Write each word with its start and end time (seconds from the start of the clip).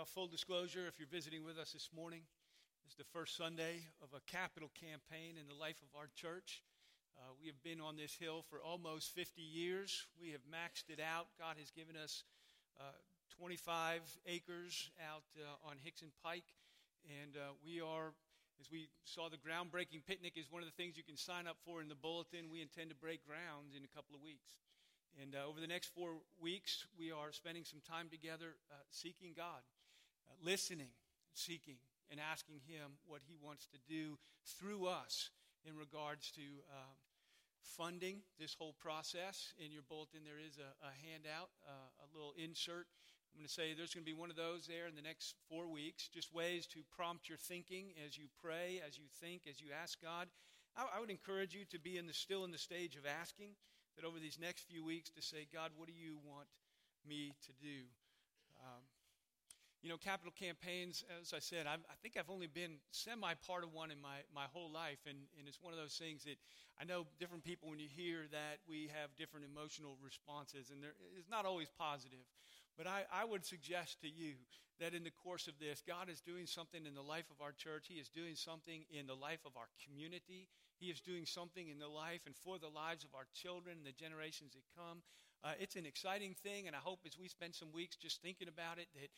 Well, 0.00 0.08
full 0.08 0.32
disclosure, 0.32 0.88
if 0.88 0.96
you're 0.96 1.12
visiting 1.12 1.44
with 1.44 1.60
us 1.60 1.76
this 1.76 1.92
morning, 1.92 2.24
this 2.80 2.96
is 2.96 2.96
the 2.96 3.12
first 3.12 3.36
Sunday 3.36 3.84
of 4.00 4.08
a 4.16 4.24
capital 4.24 4.72
campaign 4.72 5.36
in 5.36 5.44
the 5.44 5.52
life 5.52 5.76
of 5.84 5.92
our 5.92 6.08
church. 6.16 6.64
Uh, 7.20 7.36
we 7.36 7.44
have 7.52 7.60
been 7.60 7.84
on 7.84 8.00
this 8.00 8.16
hill 8.16 8.40
for 8.48 8.64
almost 8.64 9.12
50 9.12 9.44
years. 9.44 10.08
We 10.16 10.32
have 10.32 10.40
maxed 10.48 10.88
it 10.88 11.04
out. 11.04 11.28
God 11.36 11.60
has 11.60 11.68
given 11.68 12.00
us 12.00 12.24
uh, 12.80 12.96
25 13.36 14.00
acres 14.24 14.88
out 15.04 15.28
uh, 15.36 15.68
on 15.68 15.76
Hixson 15.84 16.16
Pike, 16.24 16.48
and 17.04 17.36
uh, 17.36 17.52
we 17.60 17.84
are, 17.84 18.16
as 18.56 18.72
we 18.72 18.88
saw, 19.04 19.28
the 19.28 19.36
groundbreaking 19.36 20.08
picnic 20.08 20.40
is 20.40 20.48
one 20.48 20.64
of 20.64 20.68
the 20.72 20.78
things 20.80 20.96
you 20.96 21.04
can 21.04 21.20
sign 21.20 21.44
up 21.44 21.60
for 21.60 21.84
in 21.84 21.92
the 21.92 22.00
bulletin. 22.00 22.48
We 22.48 22.64
intend 22.64 22.88
to 22.88 22.96
break 22.96 23.20
ground 23.28 23.76
in 23.76 23.84
a 23.84 23.92
couple 23.92 24.16
of 24.16 24.24
weeks. 24.24 24.56
And 25.20 25.36
uh, 25.36 25.44
over 25.44 25.60
the 25.60 25.68
next 25.68 25.92
four 25.92 26.24
weeks, 26.40 26.86
we 26.96 27.12
are 27.12 27.36
spending 27.36 27.68
some 27.68 27.84
time 27.84 28.08
together 28.08 28.56
uh, 28.72 28.80
seeking 28.88 29.36
God, 29.36 29.60
uh, 30.30 30.38
listening, 30.42 30.94
seeking, 31.34 31.82
and 32.10 32.20
asking 32.20 32.62
Him 32.66 33.02
what 33.06 33.22
He 33.26 33.34
wants 33.34 33.66
to 33.66 33.78
do 33.90 34.18
through 34.46 34.86
us 34.86 35.30
in 35.66 35.76
regards 35.76 36.30
to 36.32 36.46
um, 36.70 36.94
funding 37.62 38.22
this 38.38 38.54
whole 38.54 38.74
process. 38.78 39.52
In 39.58 39.72
your 39.72 39.82
bulletin, 39.82 40.20
there 40.22 40.38
is 40.38 40.58
a, 40.58 40.70
a 40.86 40.92
handout, 41.10 41.50
uh, 41.66 42.06
a 42.06 42.06
little 42.14 42.32
insert. 42.38 42.86
I'm 43.34 43.38
going 43.38 43.46
to 43.46 43.52
say 43.52 43.74
there's 43.74 43.94
going 43.94 44.04
to 44.06 44.10
be 44.10 44.18
one 44.18 44.30
of 44.30 44.36
those 44.36 44.66
there 44.66 44.86
in 44.86 44.94
the 44.94 45.02
next 45.02 45.34
four 45.48 45.66
weeks, 45.70 46.08
just 46.08 46.34
ways 46.34 46.66
to 46.74 46.80
prompt 46.94 47.28
your 47.28 47.38
thinking 47.38 47.94
as 48.06 48.18
you 48.18 48.26
pray, 48.42 48.82
as 48.86 48.98
you 48.98 49.06
think, 49.20 49.42
as 49.48 49.60
you 49.60 49.68
ask 49.70 50.00
God. 50.02 50.26
I, 50.76 50.86
I 50.96 51.00
would 51.00 51.10
encourage 51.10 51.54
you 51.54 51.64
to 51.70 51.78
be 51.78 51.98
in 51.98 52.06
the, 52.06 52.14
still 52.14 52.44
in 52.44 52.50
the 52.50 52.58
stage 52.58 52.96
of 52.96 53.06
asking, 53.06 53.54
that 53.96 54.06
over 54.06 54.18
these 54.18 54.38
next 54.40 54.62
few 54.62 54.84
weeks 54.84 55.10
to 55.10 55.22
say, 55.22 55.46
God, 55.52 55.70
what 55.76 55.86
do 55.86 55.94
you 55.94 56.18
want 56.24 56.48
me 57.06 57.34
to 57.46 57.52
do? 57.60 57.86
You 59.82 59.88
know, 59.88 59.96
capital 59.96 60.32
campaigns, 60.36 61.04
as 61.22 61.32
I 61.32 61.38
said, 61.38 61.66
i 61.66 61.72
i 61.72 61.96
think 62.02 62.16
I've 62.18 62.28
only 62.28 62.46
been 62.46 62.76
semi 62.90 63.32
part 63.46 63.64
of 63.64 63.72
one 63.72 63.90
in 63.90 64.00
my, 64.00 64.20
my 64.34 64.44
whole 64.52 64.70
life. 64.70 65.00
And, 65.08 65.16
and 65.38 65.48
it's 65.48 65.62
one 65.62 65.72
of 65.72 65.80
those 65.80 65.96
things 65.96 66.24
that 66.24 66.36
I 66.80 66.84
know 66.84 67.06
different 67.18 67.44
people, 67.44 67.70
when 67.70 67.78
you 67.78 67.88
hear 67.88 68.28
that, 68.30 68.60
we 68.68 68.90
have 68.92 69.16
different 69.16 69.46
emotional 69.48 69.96
responses. 70.04 70.68
And 70.68 70.84
it's 71.16 71.30
not 71.30 71.46
always 71.46 71.68
positive. 71.78 72.28
But 72.76 72.86
I, 72.86 73.04
I 73.12 73.24
would 73.24 73.44
suggest 73.44 74.00
to 74.02 74.08
you 74.08 74.36
that 74.80 74.94
in 74.94 75.04
the 75.04 75.12
course 75.12 75.48
of 75.48 75.58
this, 75.58 75.82
God 75.86 76.08
is 76.08 76.20
doing 76.20 76.46
something 76.46 76.84
in 76.84 76.94
the 76.94 77.04
life 77.04 77.28
of 77.30 77.40
our 77.44 77.52
church. 77.52 77.88
He 77.88 78.00
is 78.00 78.08
doing 78.08 78.34
something 78.34 78.84
in 78.88 79.06
the 79.06 79.16
life 79.16 79.44
of 79.44 79.56
our 79.56 79.68
community. 79.84 80.48
He 80.80 80.88
is 80.88 81.00
doing 81.00 81.24
something 81.24 81.68
in 81.68 81.78
the 81.78 81.88
life 81.88 82.24
and 82.24 82.34
for 82.36 82.58
the 82.58 82.72
lives 82.72 83.04
of 83.04 83.12
our 83.14 83.28
children 83.32 83.76
and 83.76 83.86
the 83.86 83.92
generations 83.92 84.52
that 84.56 84.64
come. 84.76 85.04
Uh, 85.44 85.52
it's 85.60 85.76
an 85.76 85.84
exciting 85.84 86.34
thing. 86.42 86.66
And 86.66 86.76
I 86.76 86.80
hope 86.80 87.00
as 87.04 87.18
we 87.18 87.28
spend 87.28 87.54
some 87.54 87.72
weeks 87.72 87.96
just 87.96 88.22
thinking 88.22 88.48
about 88.48 88.78
it, 88.78 88.88
that 88.96 89.12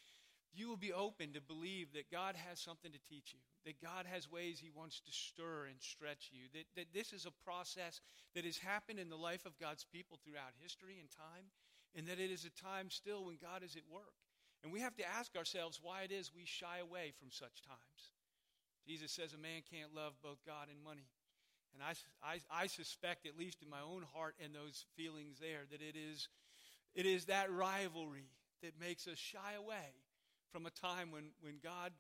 you 0.54 0.68
will 0.68 0.76
be 0.76 0.92
open 0.92 1.32
to 1.32 1.40
believe 1.40 1.92
that 1.94 2.10
God 2.10 2.36
has 2.36 2.60
something 2.60 2.92
to 2.92 3.08
teach 3.08 3.32
you, 3.32 3.40
that 3.64 3.80
God 3.80 4.04
has 4.04 4.30
ways 4.30 4.60
He 4.60 4.70
wants 4.70 5.00
to 5.00 5.12
stir 5.12 5.66
and 5.66 5.80
stretch 5.80 6.30
you, 6.30 6.44
that, 6.52 6.66
that 6.76 6.92
this 6.92 7.12
is 7.12 7.24
a 7.24 7.44
process 7.44 8.00
that 8.34 8.44
has 8.44 8.58
happened 8.58 8.98
in 8.98 9.08
the 9.08 9.16
life 9.16 9.46
of 9.46 9.58
God's 9.58 9.84
people 9.84 10.18
throughout 10.22 10.52
history 10.60 10.98
and 11.00 11.08
time, 11.10 11.48
and 11.96 12.06
that 12.06 12.20
it 12.20 12.30
is 12.30 12.44
a 12.44 12.62
time 12.62 12.90
still 12.90 13.24
when 13.24 13.36
God 13.40 13.62
is 13.64 13.76
at 13.76 13.88
work. 13.90 14.12
And 14.62 14.72
we 14.72 14.80
have 14.80 14.96
to 14.96 15.08
ask 15.08 15.34
ourselves 15.36 15.80
why 15.82 16.02
it 16.02 16.12
is 16.12 16.30
we 16.34 16.44
shy 16.44 16.78
away 16.80 17.12
from 17.18 17.30
such 17.30 17.62
times. 17.62 18.12
Jesus 18.86 19.10
says 19.10 19.32
a 19.32 19.38
man 19.38 19.62
can't 19.70 19.94
love 19.94 20.12
both 20.22 20.44
God 20.46 20.68
and 20.70 20.82
money. 20.84 21.08
And 21.72 21.82
I, 21.82 21.94
I, 22.22 22.64
I 22.64 22.66
suspect, 22.66 23.26
at 23.26 23.38
least 23.38 23.62
in 23.62 23.70
my 23.70 23.80
own 23.80 24.04
heart 24.14 24.34
and 24.42 24.54
those 24.54 24.84
feelings 24.96 25.38
there, 25.40 25.64
that 25.70 25.80
it 25.80 25.96
is, 25.96 26.28
it 26.94 27.06
is 27.06 27.24
that 27.26 27.50
rivalry 27.50 28.28
that 28.62 28.78
makes 28.78 29.08
us 29.08 29.18
shy 29.18 29.54
away 29.56 29.96
from 30.52 30.66
a 30.66 30.70
time 30.70 31.10
when, 31.10 31.24
when 31.40 31.54
God 31.64 31.92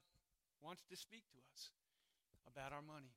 wants 0.60 0.82
to 0.90 0.96
speak 0.96 1.24
to 1.32 1.38
us 1.52 1.70
about 2.46 2.72
our 2.72 2.82
money. 2.82 3.14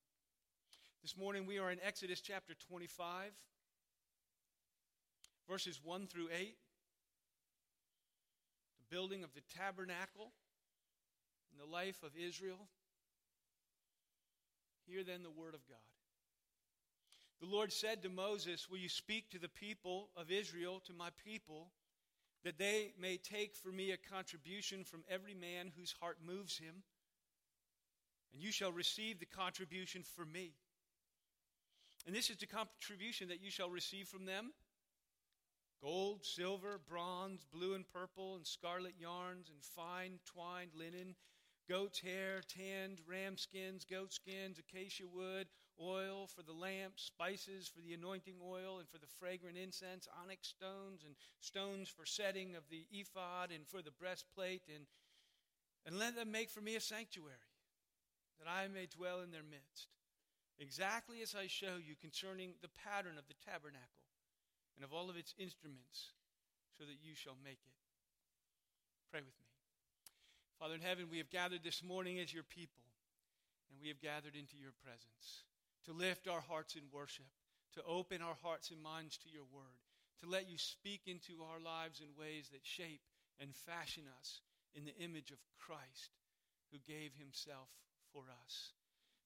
This 1.01 1.17
morning 1.17 1.45
we 1.45 1.59
are 1.59 1.69
in 1.71 1.77
Exodus 1.85 2.21
chapter 2.21 2.53
25, 2.69 3.31
verses 5.47 5.81
1 5.83 6.07
through 6.07 6.29
8. 6.33 6.55
The 8.79 8.95
building 8.95 9.23
of 9.25 9.33
the 9.33 9.41
tabernacle 9.57 10.31
in 11.51 11.59
the 11.59 11.69
life 11.69 12.01
of 12.01 12.11
Israel. 12.17 12.69
Hear 14.87 15.03
then 15.03 15.21
the 15.21 15.29
word 15.29 15.53
of 15.53 15.67
God. 15.67 15.77
The 17.41 17.47
Lord 17.47 17.73
said 17.73 18.01
to 18.03 18.09
Moses, 18.09 18.69
Will 18.69 18.77
you 18.77 18.87
speak 18.87 19.29
to 19.31 19.39
the 19.39 19.49
people 19.49 20.09
of 20.15 20.31
Israel, 20.31 20.81
to 20.85 20.93
my 20.93 21.09
people? 21.25 21.71
That 22.45 22.57
they 22.57 22.93
may 22.97 23.17
take 23.17 23.55
for 23.55 23.69
me 23.69 23.91
a 23.91 23.97
contribution 23.97 24.85
from 24.85 25.03
every 25.09 25.33
man 25.33 25.71
whose 25.77 25.95
heart 25.99 26.19
moves 26.25 26.57
him, 26.57 26.83
and 28.31 28.41
you 28.41 28.51
shall 28.51 28.71
receive 28.71 29.19
the 29.19 29.25
contribution 29.25 30.03
for 30.03 30.25
me. 30.25 30.53
And 32.05 32.15
this 32.15 32.29
is 32.29 32.37
the 32.37 32.45
contribution 32.45 33.27
that 33.29 33.43
you 33.43 33.51
shall 33.51 33.69
receive 33.69 34.07
from 34.07 34.25
them 34.25 34.53
gold, 35.81 36.23
silver, 36.23 36.79
bronze, 36.87 37.45
blue 37.51 37.73
and 37.73 37.85
purple, 37.91 38.35
and 38.35 38.47
scarlet 38.47 38.93
yarns, 38.97 39.49
and 39.49 39.61
fine 39.61 40.19
twined 40.25 40.71
linen 40.73 41.15
goat's 41.67 41.99
hair, 41.99 42.41
tanned 42.47 43.01
ram 43.07 43.37
skins, 43.37 43.85
goat 43.89 44.13
skins, 44.13 44.59
acacia 44.59 45.05
wood, 45.11 45.47
oil 45.81 46.27
for 46.27 46.41
the 46.41 46.53
lamps, 46.53 47.03
spices 47.03 47.67
for 47.67 47.81
the 47.81 47.93
anointing 47.93 48.35
oil 48.43 48.79
and 48.79 48.87
for 48.87 48.97
the 48.97 49.11
fragrant 49.19 49.57
incense, 49.57 50.07
onyx 50.21 50.47
stones 50.47 51.03
and 51.05 51.15
stones 51.39 51.89
for 51.89 52.05
setting 52.05 52.55
of 52.55 52.63
the 52.69 52.85
ephod 52.91 53.51
and 53.51 53.67
for 53.67 53.81
the 53.81 53.91
breastplate, 53.91 54.63
and, 54.73 54.85
and 55.85 55.99
let 55.99 56.15
them 56.15 56.31
make 56.31 56.49
for 56.49 56.61
me 56.61 56.75
a 56.75 56.81
sanctuary, 56.81 57.51
that 58.39 58.49
I 58.49 58.67
may 58.67 58.87
dwell 58.87 59.21
in 59.21 59.31
their 59.31 59.43
midst. 59.43 59.87
Exactly 60.59 61.21
as 61.21 61.35
I 61.35 61.47
show 61.47 61.75
you 61.75 61.95
concerning 61.99 62.55
the 62.61 62.71
pattern 62.87 63.17
of 63.17 63.27
the 63.27 63.35
tabernacle 63.43 64.07
and 64.75 64.85
of 64.85 64.93
all 64.93 65.09
of 65.09 65.17
its 65.17 65.35
instruments, 65.37 66.15
so 66.77 66.85
that 66.85 67.03
you 67.03 67.15
shall 67.15 67.35
make 67.43 67.59
it. 67.63 67.75
Pray 69.11 69.19
with 69.19 69.35
me. 69.39 69.47
Father 70.59 70.75
in 70.75 70.81
heaven, 70.81 71.07
we 71.11 71.17
have 71.17 71.29
gathered 71.29 71.63
this 71.63 71.83
morning 71.83 72.19
as 72.19 72.33
your 72.33 72.43
people, 72.43 72.83
and 73.69 73.79
we 73.81 73.89
have 73.89 73.99
gathered 73.99 74.35
into 74.35 74.55
your 74.55 74.71
presence 74.83 75.43
to 75.85 75.93
lift 75.93 76.27
our 76.27 76.41
hearts 76.41 76.75
in 76.75 76.83
worship, 76.91 77.29
to 77.73 77.83
open 77.83 78.21
our 78.21 78.37
hearts 78.41 78.71
and 78.71 78.81
minds 78.81 79.17
to 79.17 79.29
your 79.29 79.45
word, 79.53 79.79
to 80.23 80.29
let 80.29 80.49
you 80.49 80.57
speak 80.57 81.01
into 81.05 81.43
our 81.43 81.59
lives 81.59 82.01
in 82.01 82.19
ways 82.19 82.49
that 82.51 82.65
shape 82.65 83.01
and 83.39 83.53
fashion 83.53 84.03
us 84.19 84.41
in 84.73 84.85
the 84.85 84.97
image 84.97 85.31
of 85.31 85.37
Christ 85.59 86.15
who 86.71 86.79
gave 86.87 87.11
himself 87.15 87.69
for 88.11 88.23
us. 88.43 88.73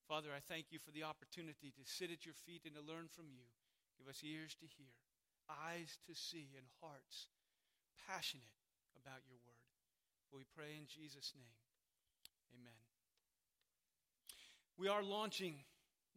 Father, 0.08 0.30
I 0.34 0.42
thank 0.42 0.74
you 0.74 0.80
for 0.80 0.92
the 0.92 1.06
opportunity 1.06 1.70
to 1.72 1.86
sit 1.86 2.12
at 2.12 2.26
your 2.26 2.34
feet 2.34 2.66
and 2.66 2.74
to 2.74 2.82
learn 2.82 3.08
from 3.14 3.30
you. 3.30 3.46
Give 3.98 4.10
us 4.10 4.26
ears 4.26 4.56
to 4.60 4.66
hear, 4.66 4.96
eyes 5.70 6.00
to 6.08 6.16
see, 6.16 6.50
and 6.58 6.66
hearts 6.82 7.30
passionate 8.10 8.58
about 8.98 9.22
your 9.30 9.38
word. 9.46 9.70
We 10.34 10.46
pray 10.56 10.78
in 10.78 10.86
Jesus' 10.90 11.34
name. 11.38 11.58
Amen. 12.58 12.82
We 14.78 14.88
are 14.88 15.04
launching 15.04 15.62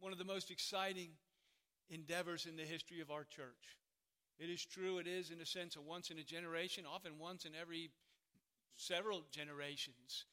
one 0.03 0.11
of 0.11 0.17
the 0.17 0.25
most 0.25 0.51
exciting 0.51 1.07
endeavors 1.89 2.45
in 2.45 2.57
the 2.57 2.63
history 2.63 2.99
of 2.99 3.09
our 3.09 3.23
church. 3.23 3.77
It 4.37 4.49
is 4.49 4.65
true, 4.65 4.97
it 4.97 5.07
is, 5.07 5.31
in 5.31 5.39
a 5.39 5.45
sense, 5.45 5.77
a 5.77 5.81
once 5.81 6.09
in 6.09 6.19
a 6.19 6.23
generation, 6.23 6.83
often 6.85 7.13
once 7.17 7.45
in 7.45 7.53
every 7.59 7.89
several 8.75 9.23
generations. 9.31 10.25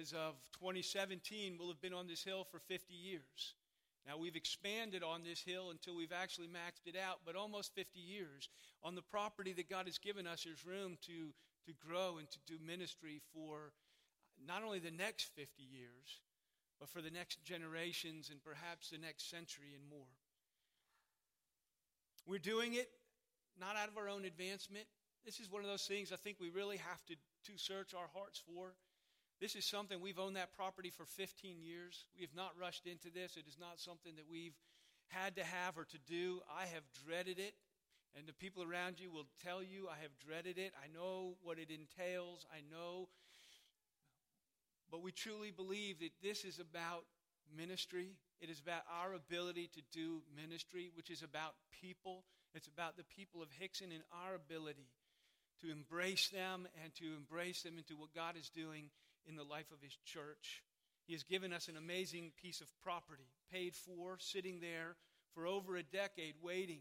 As 0.00 0.12
of 0.12 0.34
2017, 0.60 1.56
we'll 1.58 1.68
have 1.68 1.80
been 1.80 1.92
on 1.92 2.06
this 2.06 2.22
hill 2.22 2.46
for 2.48 2.60
50 2.60 2.94
years. 2.94 3.54
Now, 4.06 4.16
we've 4.16 4.36
expanded 4.36 5.02
on 5.02 5.24
this 5.24 5.42
hill 5.42 5.70
until 5.72 5.96
we've 5.96 6.12
actually 6.12 6.46
maxed 6.46 6.86
it 6.86 6.94
out, 6.96 7.18
but 7.26 7.34
almost 7.34 7.74
50 7.74 7.98
years. 7.98 8.48
On 8.84 8.94
the 8.94 9.02
property 9.02 9.52
that 9.54 9.68
God 9.68 9.86
has 9.86 9.98
given 9.98 10.28
us, 10.28 10.44
there's 10.44 10.64
room 10.64 10.96
to 11.06 11.32
to 11.66 11.72
grow 11.84 12.18
and 12.18 12.30
to 12.30 12.38
do 12.46 12.58
ministry 12.64 13.20
for 13.34 13.72
not 14.46 14.62
only 14.62 14.78
the 14.78 14.90
next 14.92 15.34
50 15.34 15.62
years, 15.62 16.20
but 16.78 16.88
for 16.88 17.00
the 17.00 17.10
next 17.10 17.44
generations 17.44 18.30
and 18.30 18.42
perhaps 18.42 18.90
the 18.90 18.98
next 18.98 19.30
century 19.30 19.72
and 19.74 19.88
more. 19.88 20.12
We're 22.26 22.38
doing 22.38 22.74
it 22.74 22.88
not 23.58 23.76
out 23.76 23.88
of 23.88 23.96
our 23.96 24.08
own 24.08 24.24
advancement. 24.24 24.86
This 25.24 25.40
is 25.40 25.50
one 25.50 25.62
of 25.62 25.68
those 25.68 25.86
things 25.86 26.12
I 26.12 26.16
think 26.16 26.38
we 26.40 26.50
really 26.50 26.76
have 26.76 27.04
to, 27.06 27.14
to 27.14 27.58
search 27.58 27.94
our 27.94 28.08
hearts 28.14 28.42
for. 28.46 28.74
This 29.40 29.54
is 29.54 29.64
something 29.64 30.00
we've 30.00 30.18
owned 30.18 30.36
that 30.36 30.56
property 30.56 30.90
for 30.90 31.04
15 31.04 31.60
years. 31.60 32.04
We 32.16 32.22
have 32.22 32.34
not 32.34 32.52
rushed 32.58 32.86
into 32.86 33.10
this. 33.10 33.36
It 33.36 33.46
is 33.48 33.58
not 33.60 33.80
something 33.80 34.16
that 34.16 34.30
we've 34.30 34.56
had 35.08 35.36
to 35.36 35.44
have 35.44 35.76
or 35.76 35.84
to 35.84 35.98
do. 36.06 36.40
I 36.50 36.66
have 36.66 36.84
dreaded 37.04 37.38
it. 37.38 37.54
And 38.16 38.26
the 38.26 38.32
people 38.32 38.62
around 38.62 38.98
you 38.98 39.10
will 39.10 39.26
tell 39.44 39.62
you, 39.62 39.88
I 39.92 40.00
have 40.00 40.16
dreaded 40.24 40.56
it. 40.56 40.72
I 40.82 40.88
know 40.88 41.36
what 41.42 41.58
it 41.58 41.68
entails. 41.68 42.46
I 42.50 42.64
know. 42.70 43.08
But 44.90 45.02
we 45.02 45.12
truly 45.12 45.50
believe 45.50 46.00
that 46.00 46.12
this 46.22 46.44
is 46.44 46.58
about 46.58 47.04
ministry. 47.56 48.10
It 48.40 48.50
is 48.50 48.60
about 48.60 48.82
our 49.02 49.14
ability 49.14 49.70
to 49.74 49.82
do 49.92 50.22
ministry, 50.34 50.90
which 50.94 51.10
is 51.10 51.22
about 51.22 51.54
people. 51.80 52.24
It's 52.54 52.68
about 52.68 52.96
the 52.96 53.04
people 53.04 53.42
of 53.42 53.48
Hixson 53.50 53.92
and 53.92 54.02
our 54.24 54.34
ability 54.34 54.88
to 55.62 55.70
embrace 55.70 56.28
them 56.28 56.68
and 56.82 56.94
to 56.96 57.04
embrace 57.16 57.62
them 57.62 57.78
into 57.78 57.96
what 57.96 58.14
God 58.14 58.36
is 58.38 58.50
doing 58.50 58.90
in 59.28 59.36
the 59.36 59.44
life 59.44 59.70
of 59.72 59.80
His 59.82 59.96
church. 60.04 60.62
He 61.06 61.12
has 61.12 61.22
given 61.22 61.52
us 61.52 61.68
an 61.68 61.76
amazing 61.76 62.32
piece 62.40 62.60
of 62.60 62.68
property, 62.82 63.28
paid 63.52 63.74
for, 63.74 64.16
sitting 64.18 64.60
there 64.60 64.96
for 65.34 65.46
over 65.46 65.76
a 65.76 65.82
decade, 65.82 66.34
waiting 66.42 66.80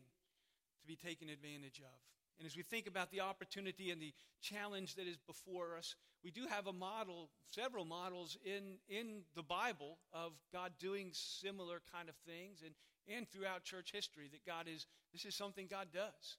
to 0.81 0.87
be 0.87 0.95
taken 0.95 1.29
advantage 1.29 1.79
of. 1.79 1.99
And 2.39 2.45
as 2.45 2.57
we 2.57 2.63
think 2.63 2.87
about 2.87 3.11
the 3.11 3.21
opportunity 3.21 3.91
and 3.91 4.01
the 4.01 4.13
challenge 4.41 4.95
that 4.95 5.07
is 5.07 5.17
before 5.25 5.77
us, 5.77 5.95
we 6.25 6.31
do 6.31 6.47
have 6.49 6.65
a 6.65 6.73
model, 6.73 7.29
several 7.51 7.85
models 7.85 8.35
in, 8.43 8.79
in 8.89 9.21
the 9.35 9.43
Bible 9.43 9.99
of 10.11 10.31
God 10.51 10.71
doing 10.79 11.11
similar 11.13 11.83
kind 11.93 12.09
of 12.09 12.15
things 12.25 12.63
and, 12.65 12.73
and 13.15 13.29
throughout 13.29 13.63
church 13.63 13.91
history 13.93 14.27
that 14.31 14.43
God 14.43 14.65
is, 14.67 14.87
this 15.13 15.23
is 15.23 15.35
something 15.35 15.67
God 15.69 15.89
does. 15.93 16.37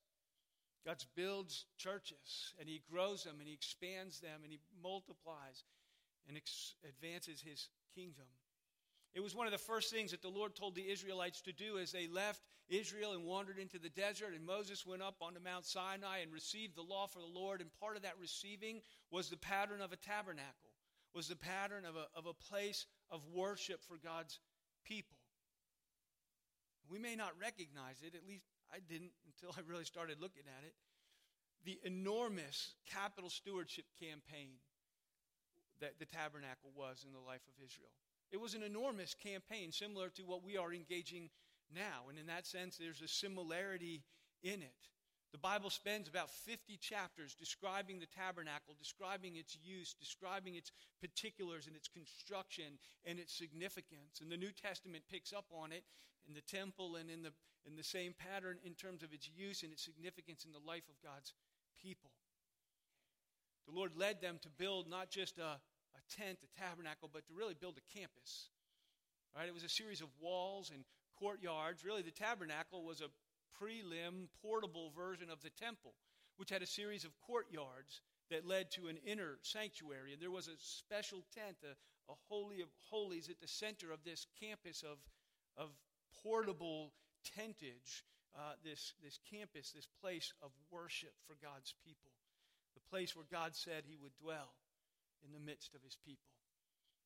God 0.85 0.97
builds 1.15 1.67
churches 1.79 2.53
and 2.59 2.69
He 2.69 2.83
grows 2.91 3.23
them 3.23 3.37
and 3.39 3.47
He 3.47 3.55
expands 3.55 4.19
them 4.19 4.41
and 4.43 4.51
He 4.51 4.59
multiplies 4.83 5.63
and 6.27 6.37
ex- 6.37 6.75
advances 6.85 7.41
His 7.41 7.69
kingdom. 7.95 8.27
It 9.17 9.23
was 9.23 9.35
one 9.35 9.47
of 9.47 9.53
the 9.53 9.59
first 9.59 9.91
things 9.91 10.11
that 10.11 10.21
the 10.21 10.29
Lord 10.29 10.55
told 10.55 10.75
the 10.75 10.91
Israelites 10.91 11.41
to 11.41 11.53
do 11.53 11.79
as 11.79 11.91
they 11.91 12.07
left 12.07 12.43
Israel 12.69 13.13
and 13.13 13.25
wandered 13.25 13.59
into 13.59 13.79
the 13.79 13.89
desert. 13.89 14.35
And 14.35 14.45
Moses 14.45 14.85
went 14.85 15.01
up 15.01 15.15
onto 15.23 15.41
Mount 15.41 15.65
Sinai 15.65 16.19
and 16.19 16.31
received 16.31 16.77
the 16.77 16.83
law 16.83 17.07
for 17.07 17.21
the 17.21 17.25
Lord. 17.25 17.63
And 17.63 17.71
part 17.81 17.97
of 17.97 18.03
that 18.03 18.21
receiving 18.21 18.83
was 19.11 19.31
the 19.31 19.39
pattern 19.39 19.81
of 19.81 19.91
a 19.91 19.97
tabernacle, 19.97 20.69
was 21.15 21.29
the 21.29 21.37
pattern 21.37 21.87
of 21.87 21.97
a, 21.97 22.09
of 22.15 22.27
a 22.27 22.35
place 22.35 22.85
of 23.11 23.23
worship 23.33 23.83
for 23.83 23.97
God's 23.97 24.39
people. 24.85 25.17
We 26.91 26.99
may 26.99 27.17
not 27.17 27.33
recognize 27.41 28.03
it, 28.07 28.15
at 28.15 28.29
least 28.29 28.45
I 28.71 28.81
didn't 28.87 29.13
until 29.25 29.57
I 29.57 29.63
really 29.67 29.87
started 29.87 30.21
looking 30.21 30.45
at 30.45 30.63
it. 30.63 30.75
The 31.65 31.81
enormous 31.89 32.75
capital 32.87 33.31
stewardship 33.31 33.87
campaign 33.99 34.61
that 35.81 35.99
the 35.99 36.05
tabernacle 36.05 36.71
was 36.77 37.03
in 37.07 37.15
the 37.15 37.27
life 37.27 37.49
of 37.49 37.65
Israel. 37.65 37.97
It 38.33 38.41
was 38.41 38.55
an 38.55 38.63
enormous 38.63 39.15
campaign, 39.15 39.73
similar 39.73 40.09
to 40.11 40.23
what 40.23 40.45
we 40.45 40.57
are 40.57 40.73
engaging 40.73 41.31
now. 41.75 42.09
And 42.09 42.19
in 42.19 42.27
that 42.27 42.47
sense, 42.47 42.77
there's 42.77 43.03
a 43.03 43.09
similarity 43.09 44.03
in 44.43 44.63
it. 44.63 44.89
The 45.33 45.39
Bible 45.39 45.71
spends 45.71 46.09
about 46.09 46.31
50 46.31 46.79
chapters 46.79 47.35
describing 47.35 47.99
the 47.99 48.07
tabernacle, 48.07 48.75
describing 48.79 49.37
its 49.37 49.57
use, 49.63 49.95
describing 49.99 50.55
its 50.55 50.73
particulars 51.01 51.67
and 51.67 51.77
its 51.77 51.89
construction 51.89 52.79
and 53.05 53.19
its 53.19 53.35
significance. 53.35 54.21
And 54.23 54.31
the 54.31 54.37
New 54.37 54.53
Testament 54.53 55.05
picks 55.11 55.33
up 55.33 55.47
on 55.51 55.73
it 55.73 55.85
in 56.27 56.35
the 56.35 56.41
temple 56.41 56.97
and 56.97 57.11
in 57.11 57.23
the, 57.23 57.33
in 57.67 57.77
the 57.77 57.85
same 57.85 58.15
pattern 58.15 58.59
in 58.65 58.75
terms 58.75 59.03
of 59.03 59.13
its 59.13 59.29
use 59.29 59.63
and 59.63 59.73
its 59.73 59.85
significance 59.85 60.45
in 60.45 60.53
the 60.53 60.67
life 60.67 60.89
of 60.89 61.03
God's 61.03 61.35
people. 61.83 62.11
The 63.67 63.75
Lord 63.75 63.93
led 63.97 64.21
them 64.21 64.39
to 64.43 64.49
build 64.49 64.89
not 64.89 65.11
just 65.11 65.39
a, 65.39 65.59
a 65.97 66.05
tent, 66.15 66.39
a 66.45 66.61
tabernacle, 66.61 67.11
but 67.13 67.27
to 67.27 67.35
really 67.35 67.55
build 67.55 67.79
a 67.79 67.99
campus. 67.99 68.51
Right? 69.37 69.49
It 69.49 69.55
was 69.55 69.65
a 69.65 69.69
series 69.69 70.01
of 70.01 70.09
walls 70.21 70.71
and 70.73 70.85
courtyards. 71.19 71.85
Really, 71.85 72.03
the 72.03 72.11
tabernacle 72.11 72.85
was 72.85 73.01
a 73.01 73.11
prelim, 73.57 74.29
portable 74.43 74.93
version 74.97 75.31
of 75.31 75.43
the 75.43 75.51
temple, 75.51 75.93
which 76.37 76.51
had 76.51 76.63
a 76.63 76.67
series 76.67 77.05
of 77.05 77.11
courtyards 77.27 78.03
that 78.31 78.47
led 78.47 78.71
to 78.73 78.89
an 78.89 78.99
inner 79.07 79.39
sanctuary. 79.43 80.13
And 80.13 80.21
there 80.21 80.31
was 80.31 80.49
a 80.49 80.59
special 80.59 81.25
tent, 81.35 81.57
a, 81.65 81.73
a 82.13 82.17
holy 82.29 82.61
of 82.61 82.69
holies, 82.91 83.29
at 83.29 83.41
the 83.41 83.49
center 83.49 83.93
of 83.93 84.05
this 84.05 84.27
campus 84.41 84.83
of, 84.83 84.99
of 85.57 85.71
portable 86.23 86.93
tentage, 87.25 88.03
uh, 88.37 88.53
this, 88.65 88.95
this 89.03 89.19
campus, 89.31 89.73
this 89.73 89.89
place 90.01 90.33
of 90.43 90.51
worship 90.71 91.15
for 91.27 91.37
God's 91.43 91.75
people, 91.85 92.13
the 92.75 92.91
place 92.91 93.17
where 93.17 93.27
God 93.31 93.55
said 93.55 93.85
he 93.87 93.97
would 93.97 94.13
dwell 94.21 94.53
in 95.25 95.33
the 95.33 95.45
midst 95.45 95.75
of 95.75 95.83
his 95.83 95.97
people. 95.97 96.33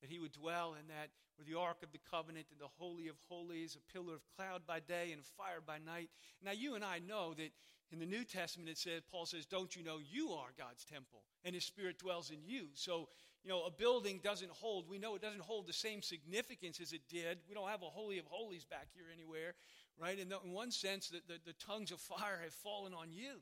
That 0.01 0.11
he 0.11 0.19
would 0.19 0.33
dwell 0.33 0.75
in 0.81 0.89
that, 0.89 1.11
where 1.37 1.45
the 1.45 1.59
Ark 1.59 1.83
of 1.83 1.93
the 1.93 2.01
Covenant 2.11 2.47
and 2.51 2.61
the 2.61 2.73
Holy 2.79 3.09
of 3.09 3.17
Holies, 3.29 3.77
a 3.77 3.93
pillar 3.93 4.15
of 4.15 4.23
cloud 4.37 4.63
by 4.67 4.81
day 4.81 5.13
and 5.13 5.25
fire 5.25 5.61
by 5.65 5.79
night. 5.79 6.09
Now, 6.43 6.53
you 6.53 6.75
and 6.75 6.85
I 6.85 7.01
know 7.01 7.35
that 7.35 7.53
in 7.93 7.99
the 7.99 8.07
New 8.07 8.25
Testament 8.25 8.71
it 8.71 8.79
says, 8.79 9.03
Paul 9.11 9.27
says, 9.27 9.47
Don't 9.47 9.75
you 9.75 9.83
know 9.83 9.99
you 9.99 10.31
are 10.31 10.53
God's 10.57 10.85
temple 10.85 11.23
and 11.45 11.55
his 11.55 11.65
Spirit 11.65 11.99
dwells 11.99 12.31
in 12.31 12.39
you? 12.47 12.69
So, 12.75 13.09
you 13.43 13.51
know, 13.51 13.65
a 13.65 13.71
building 13.71 14.21
doesn't 14.23 14.51
hold, 14.51 14.89
we 14.89 14.99
know 14.99 15.15
it 15.17 15.23
doesn't 15.23 15.41
hold 15.41 15.67
the 15.67 15.73
same 15.73 16.03
significance 16.03 16.81
as 16.81 16.93
it 16.93 17.03
did. 17.09 17.39
We 17.49 17.55
don't 17.55 17.69
have 17.69 17.83
a 17.83 17.87
Holy 17.87 18.19
of 18.19 18.27
Holies 18.27 18.65
back 18.65 18.89
here 18.95 19.07
anywhere, 19.13 19.55
right? 19.99 20.19
In, 20.19 20.33
in 20.45 20.53
one 20.53 20.71
sense, 20.71 21.09
the, 21.09 21.21
the, 21.27 21.41
the 21.45 21.55
tongues 21.55 21.91
of 21.91 22.01
fire 22.01 22.41
have 22.43 22.55
fallen 22.55 22.93
on 22.95 23.11
you. 23.11 23.41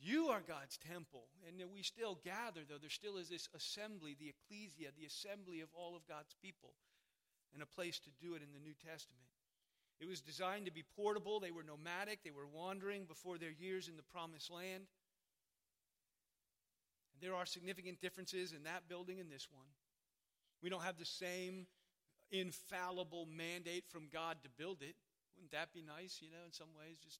You 0.00 0.28
are 0.28 0.42
God's 0.46 0.78
temple. 0.78 1.28
And 1.46 1.60
we 1.72 1.82
still 1.82 2.18
gather, 2.24 2.60
though. 2.68 2.78
There 2.80 2.90
still 2.90 3.16
is 3.16 3.28
this 3.28 3.48
assembly, 3.54 4.16
the 4.18 4.30
ecclesia, 4.30 4.90
the 4.96 5.06
assembly 5.06 5.60
of 5.60 5.68
all 5.74 5.96
of 5.96 6.06
God's 6.06 6.34
people, 6.42 6.74
and 7.52 7.62
a 7.62 7.66
place 7.66 7.98
to 8.00 8.10
do 8.20 8.34
it 8.34 8.42
in 8.42 8.52
the 8.52 8.60
New 8.60 8.74
Testament. 8.74 9.26
It 10.00 10.06
was 10.06 10.20
designed 10.20 10.66
to 10.66 10.72
be 10.72 10.84
portable. 10.96 11.40
They 11.40 11.50
were 11.50 11.64
nomadic, 11.64 12.22
they 12.22 12.30
were 12.30 12.46
wandering 12.46 13.04
before 13.04 13.38
their 13.38 13.50
years 13.50 13.88
in 13.88 13.96
the 13.96 14.02
promised 14.02 14.50
land. 14.50 14.86
And 17.12 17.20
there 17.20 17.34
are 17.34 17.46
significant 17.46 18.00
differences 18.00 18.52
in 18.52 18.62
that 18.62 18.88
building 18.88 19.18
and 19.18 19.30
this 19.30 19.48
one. 19.50 19.66
We 20.62 20.70
don't 20.70 20.82
have 20.82 20.98
the 20.98 21.04
same 21.04 21.66
infallible 22.30 23.26
mandate 23.26 23.84
from 23.88 24.08
God 24.12 24.36
to 24.44 24.48
build 24.56 24.82
it. 24.82 24.94
Wouldn't 25.34 25.52
that 25.52 25.72
be 25.72 25.82
nice, 25.82 26.18
you 26.20 26.30
know, 26.30 26.44
in 26.46 26.52
some 26.52 26.68
ways? 26.78 26.98
Just 27.02 27.18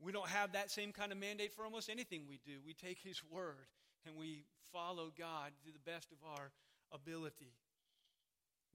we 0.00 0.12
don't 0.12 0.28
have 0.28 0.52
that 0.52 0.70
same 0.70 0.92
kind 0.92 1.12
of 1.12 1.18
mandate 1.18 1.52
for 1.52 1.64
almost 1.64 1.88
anything 1.88 2.22
we 2.28 2.40
do. 2.44 2.58
We 2.64 2.74
take 2.74 2.98
His 3.02 3.22
word 3.30 3.68
and 4.06 4.16
we 4.16 4.44
follow 4.72 5.10
God 5.16 5.52
to 5.64 5.72
the 5.72 5.90
best 5.90 6.12
of 6.12 6.18
our 6.24 6.52
ability. 6.92 7.52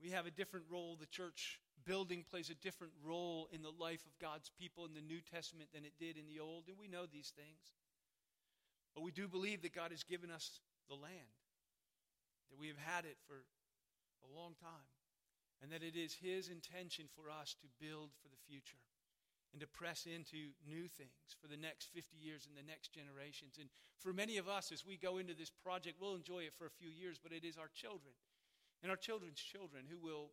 We 0.02 0.10
have 0.10 0.26
a 0.26 0.30
different 0.30 0.66
role. 0.70 0.96
The 0.98 1.06
church 1.06 1.60
building 1.86 2.24
plays 2.28 2.50
a 2.50 2.54
different 2.54 2.92
role 3.04 3.48
in 3.52 3.62
the 3.62 3.70
life 3.70 4.04
of 4.04 4.18
God's 4.20 4.50
people 4.58 4.84
in 4.84 4.94
the 4.94 5.00
New 5.00 5.20
Testament 5.20 5.70
than 5.72 5.84
it 5.84 5.94
did 5.98 6.16
in 6.16 6.26
the 6.26 6.40
Old, 6.40 6.64
and 6.68 6.76
we 6.78 6.88
know 6.88 7.06
these 7.06 7.32
things. 7.36 7.72
But 8.94 9.02
we 9.02 9.12
do 9.12 9.28
believe 9.28 9.62
that 9.62 9.74
God 9.74 9.90
has 9.90 10.02
given 10.02 10.30
us 10.30 10.60
the 10.88 10.94
land, 10.94 11.32
that 12.50 12.58
we 12.58 12.68
have 12.68 12.78
had 12.78 13.04
it 13.04 13.16
for 13.26 13.46
a 14.26 14.38
long 14.38 14.54
time, 14.60 14.90
and 15.62 15.70
that 15.72 15.82
it 15.82 15.96
is 15.96 16.14
His 16.14 16.48
intention 16.48 17.06
for 17.14 17.30
us 17.30 17.56
to 17.62 17.66
build 17.80 18.10
for 18.20 18.28
the 18.28 18.42
future 18.48 18.82
and 19.52 19.60
to 19.60 19.66
press 19.66 20.08
into 20.08 20.56
new 20.66 20.88
things 20.88 21.36
for 21.40 21.46
the 21.46 21.56
next 21.56 21.92
50 21.92 22.16
years 22.16 22.48
and 22.48 22.56
the 22.56 22.66
next 22.66 22.92
generations. 22.92 23.60
And 23.60 23.68
for 24.00 24.12
many 24.12 24.38
of 24.38 24.48
us, 24.48 24.72
as 24.72 24.84
we 24.84 24.96
go 24.96 25.18
into 25.18 25.34
this 25.34 25.50
project, 25.50 26.00
we'll 26.00 26.16
enjoy 26.16 26.48
it 26.48 26.56
for 26.56 26.66
a 26.66 26.78
few 26.80 26.88
years, 26.88 27.20
but 27.22 27.32
it 27.32 27.44
is 27.44 27.58
our 27.58 27.68
children 27.74 28.16
and 28.82 28.90
our 28.90 28.96
children's 28.96 29.40
children 29.40 29.84
who 29.88 29.98
will 30.00 30.32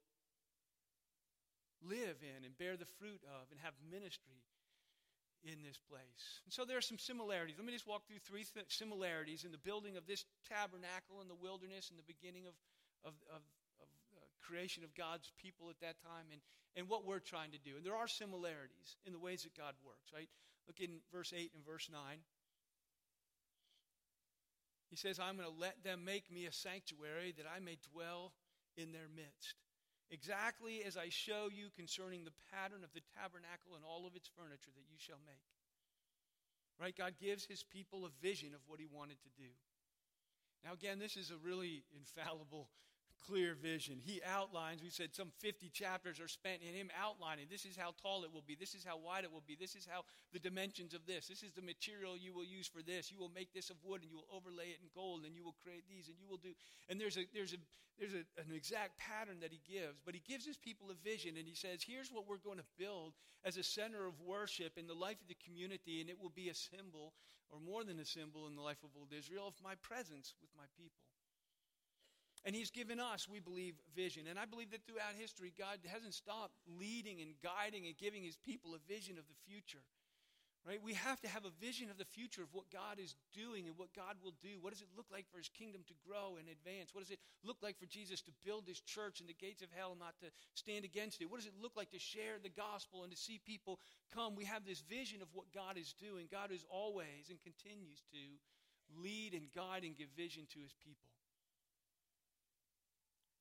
live 1.83 2.19
in 2.23 2.43
and 2.43 2.57
bear 2.57 2.75
the 2.75 2.89
fruit 2.99 3.21
of 3.23 3.47
and 3.51 3.59
have 3.59 3.73
ministry 3.87 4.43
in 5.43 5.63
this 5.63 5.79
place. 5.79 6.43
And 6.43 6.51
so 6.51 6.65
there 6.65 6.75
are 6.75 6.83
some 6.83 6.99
similarities. 6.99 7.55
Let 7.55 7.65
me 7.65 7.71
just 7.71 7.87
walk 7.87 8.07
through 8.07 8.19
three 8.19 8.43
th- 8.43 8.67
similarities 8.67 9.45
in 9.45 9.51
the 9.51 9.61
building 9.61 9.95
of 9.95 10.03
this 10.03 10.25
tabernacle 10.43 11.21
in 11.21 11.31
the 11.31 11.39
wilderness 11.39 11.89
and 11.89 11.95
the 11.95 12.07
beginning 12.07 12.43
of, 12.47 12.55
of, 13.05 13.13
of, 13.31 13.39
creation 14.39 14.83
of 14.83 14.95
God's 14.95 15.31
people 15.37 15.69
at 15.69 15.79
that 15.81 16.01
time 16.01 16.27
and, 16.31 16.41
and 16.75 16.89
what 16.89 17.05
we're 17.05 17.19
trying 17.19 17.51
to 17.51 17.59
do. 17.59 17.77
And 17.77 17.85
there 17.85 17.95
are 17.95 18.07
similarities 18.07 18.97
in 19.05 19.13
the 19.13 19.19
ways 19.19 19.43
that 19.43 19.55
God 19.55 19.73
works, 19.85 20.11
right? 20.13 20.29
Look 20.67 20.79
in 20.79 21.01
verse 21.11 21.33
8 21.35 21.51
and 21.55 21.65
verse 21.65 21.89
9. 21.91 21.99
He 24.89 24.95
says, 24.95 25.19
I'm 25.19 25.37
going 25.37 25.47
to 25.47 25.61
let 25.61 25.83
them 25.83 26.03
make 26.03 26.31
me 26.31 26.45
a 26.45 26.51
sanctuary 26.51 27.33
that 27.37 27.45
I 27.45 27.59
may 27.59 27.77
dwell 27.93 28.33
in 28.75 28.91
their 28.91 29.09
midst. 29.13 29.55
Exactly 30.09 30.81
as 30.81 30.97
I 30.97 31.09
show 31.09 31.49
you 31.53 31.69
concerning 31.77 32.25
the 32.25 32.33
pattern 32.49 32.81
of 32.81 32.89
the 32.97 33.05
tabernacle 33.13 33.77
and 33.77 33.85
all 33.85 34.09
of 34.09 34.15
its 34.17 34.29
furniture 34.33 34.73
that 34.73 34.89
you 34.89 34.97
shall 34.97 35.21
make. 35.29 35.45
Right? 36.81 36.97
God 36.97 37.13
gives 37.21 37.45
his 37.45 37.61
people 37.61 38.05
a 38.05 38.25
vision 38.25 38.55
of 38.55 38.61
what 38.65 38.79
he 38.79 38.87
wanted 38.89 39.21
to 39.21 39.31
do. 39.37 39.53
Now, 40.65 40.73
again, 40.73 40.97
this 40.97 41.15
is 41.15 41.29
a 41.29 41.37
really 41.37 41.83
infallible 41.95 42.69
clear 43.25 43.55
vision. 43.55 43.97
He 44.01 44.21
outlines, 44.25 44.81
we 44.81 44.89
said 44.89 45.13
some 45.13 45.31
50 45.39 45.69
chapters 45.69 46.19
are 46.19 46.27
spent 46.27 46.61
in 46.61 46.73
him 46.73 46.89
outlining 46.99 47.47
this 47.49 47.65
is 47.65 47.75
how 47.75 47.93
tall 48.01 48.23
it 48.23 48.33
will 48.33 48.43
be, 48.45 48.55
this 48.55 48.73
is 48.73 48.83
how 48.83 48.97
wide 48.97 49.23
it 49.23 49.31
will 49.31 49.43
be, 49.45 49.55
this 49.59 49.75
is 49.75 49.87
how 49.89 50.03
the 50.33 50.39
dimensions 50.39 50.93
of 50.93 51.05
this, 51.05 51.27
this 51.27 51.43
is 51.43 51.53
the 51.53 51.61
material 51.61 52.17
you 52.17 52.33
will 52.33 52.45
use 52.45 52.67
for 52.67 52.81
this. 52.81 53.11
You 53.11 53.19
will 53.19 53.31
make 53.33 53.53
this 53.53 53.69
of 53.69 53.77
wood 53.83 54.01
and 54.01 54.09
you 54.09 54.17
will 54.17 54.29
overlay 54.33 54.71
it 54.71 54.79
in 54.81 54.89
gold 54.93 55.23
and 55.25 55.35
you 55.35 55.43
will 55.43 55.55
create 55.63 55.83
these 55.89 56.07
and 56.07 56.17
you 56.19 56.27
will 56.27 56.41
do. 56.41 56.53
And 56.89 56.99
there's 56.99 57.17
a 57.17 57.25
there's 57.33 57.53
a 57.53 57.61
there's 57.99 58.13
a, 58.15 58.23
an 58.39 58.55
exact 58.55 58.97
pattern 58.97 59.37
that 59.41 59.51
he 59.51 59.59
gives, 59.67 59.99
but 60.03 60.15
he 60.15 60.23
gives 60.23 60.45
his 60.45 60.55
people 60.55 60.87
a 60.89 60.97
vision 61.03 61.35
and 61.37 61.45
he 61.45 61.55
says, 61.55 61.83
here's 61.83 62.11
what 62.11 62.27
we're 62.27 62.39
going 62.39 62.57
to 62.57 62.71
build 62.77 63.13
as 63.43 63.57
a 63.57 63.63
center 63.63 64.07
of 64.07 64.19
worship 64.21 64.77
in 64.77 64.87
the 64.87 64.93
life 64.93 65.19
of 65.21 65.27
the 65.27 65.37
community, 65.43 66.01
and 66.01 66.09
it 66.09 66.19
will 66.19 66.31
be 66.31 66.49
a 66.49 66.55
symbol, 66.55 67.13
or 67.51 67.59
more 67.59 67.83
than 67.83 67.99
a 67.99 68.05
symbol 68.05 68.47
in 68.47 68.55
the 68.55 68.61
life 68.61 68.83
of 68.83 68.89
old 68.97 69.11
Israel, 69.11 69.47
of 69.47 69.55
my 69.63 69.75
presence 69.81 70.33
with 70.41 70.49
my 70.57 70.65
people. 70.77 71.03
And 72.45 72.55
He's 72.55 72.71
given 72.71 72.99
us, 72.99 73.27
we 73.27 73.39
believe, 73.39 73.75
vision. 73.95 74.23
And 74.29 74.39
I 74.39 74.45
believe 74.45 74.71
that 74.71 74.85
throughout 74.85 75.13
history, 75.17 75.53
God 75.57 75.79
hasn't 75.87 76.13
stopped 76.13 76.55
leading 76.79 77.21
and 77.21 77.31
guiding 77.43 77.85
and 77.85 77.97
giving 77.97 78.23
His 78.23 78.37
people 78.37 78.73
a 78.73 78.91
vision 78.91 79.17
of 79.17 79.25
the 79.27 79.35
future. 79.51 79.83
Right? 80.67 80.83
We 80.83 80.93
have 80.93 81.21
to 81.21 81.29
have 81.29 81.45
a 81.45 81.55
vision 81.63 81.89
of 81.89 81.97
the 81.97 82.05
future 82.05 82.43
of 82.43 82.53
what 82.53 82.69
God 82.69 82.99
is 82.99 83.15
doing 83.33 83.65
and 83.65 83.77
what 83.77 83.95
God 83.95 84.19
will 84.21 84.35
do. 84.43 84.59
What 84.59 84.73
does 84.73 84.81
it 84.81 84.91
look 84.95 85.07
like 85.09 85.25
for 85.31 85.37
his 85.37 85.47
kingdom 85.47 85.81
to 85.87 85.95
grow 86.05 86.35
and 86.35 86.51
advance? 86.51 86.93
What 86.93 86.99
does 86.99 87.15
it 87.15 87.19
look 87.43 87.57
like 87.63 87.79
for 87.79 87.87
Jesus 87.87 88.21
to 88.23 88.31
build 88.43 88.67
his 88.67 88.81
church 88.81 89.21
and 89.21 89.29
the 89.29 89.39
gates 89.39 89.63
of 89.63 89.69
hell 89.71 89.95
not 89.97 90.19
to 90.19 90.27
stand 90.53 90.83
against 90.83 91.21
it? 91.21 91.31
What 91.31 91.39
does 91.39 91.47
it 91.47 91.55
look 91.61 91.77
like 91.77 91.91
to 91.91 91.99
share 91.99 92.37
the 92.43 92.51
gospel 92.51 93.03
and 93.03 93.11
to 93.11 93.17
see 93.17 93.39
people 93.39 93.79
come? 94.13 94.35
We 94.35 94.45
have 94.45 94.65
this 94.65 94.81
vision 94.81 95.21
of 95.21 95.29
what 95.31 95.47
God 95.55 95.77
is 95.77 95.95
doing. 95.95 96.27
God 96.29 96.51
is 96.51 96.65
always 96.69 97.31
and 97.31 97.39
continues 97.41 98.03
to 98.11 98.21
lead 98.99 99.33
and 99.33 99.47
guide 99.55 99.83
and 99.83 99.97
give 99.97 100.09
vision 100.17 100.43
to 100.53 100.59
his 100.59 100.75
people. 100.83 101.08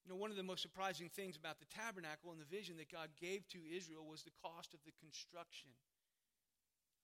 You 0.09 0.17
know, 0.17 0.25
one 0.25 0.33
of 0.33 0.41
the 0.41 0.49
most 0.49 0.65
surprising 0.65 1.13
things 1.13 1.37
about 1.37 1.61
the 1.61 1.69
tabernacle 1.69 2.33
and 2.33 2.41
the 2.41 2.49
vision 2.49 2.81
that 2.81 2.89
God 2.89 3.13
gave 3.21 3.45
to 3.53 3.61
Israel 3.61 4.09
was 4.09 4.25
the 4.25 4.33
cost 4.41 4.73
of 4.73 4.81
the 4.89 4.97
construction 4.97 5.69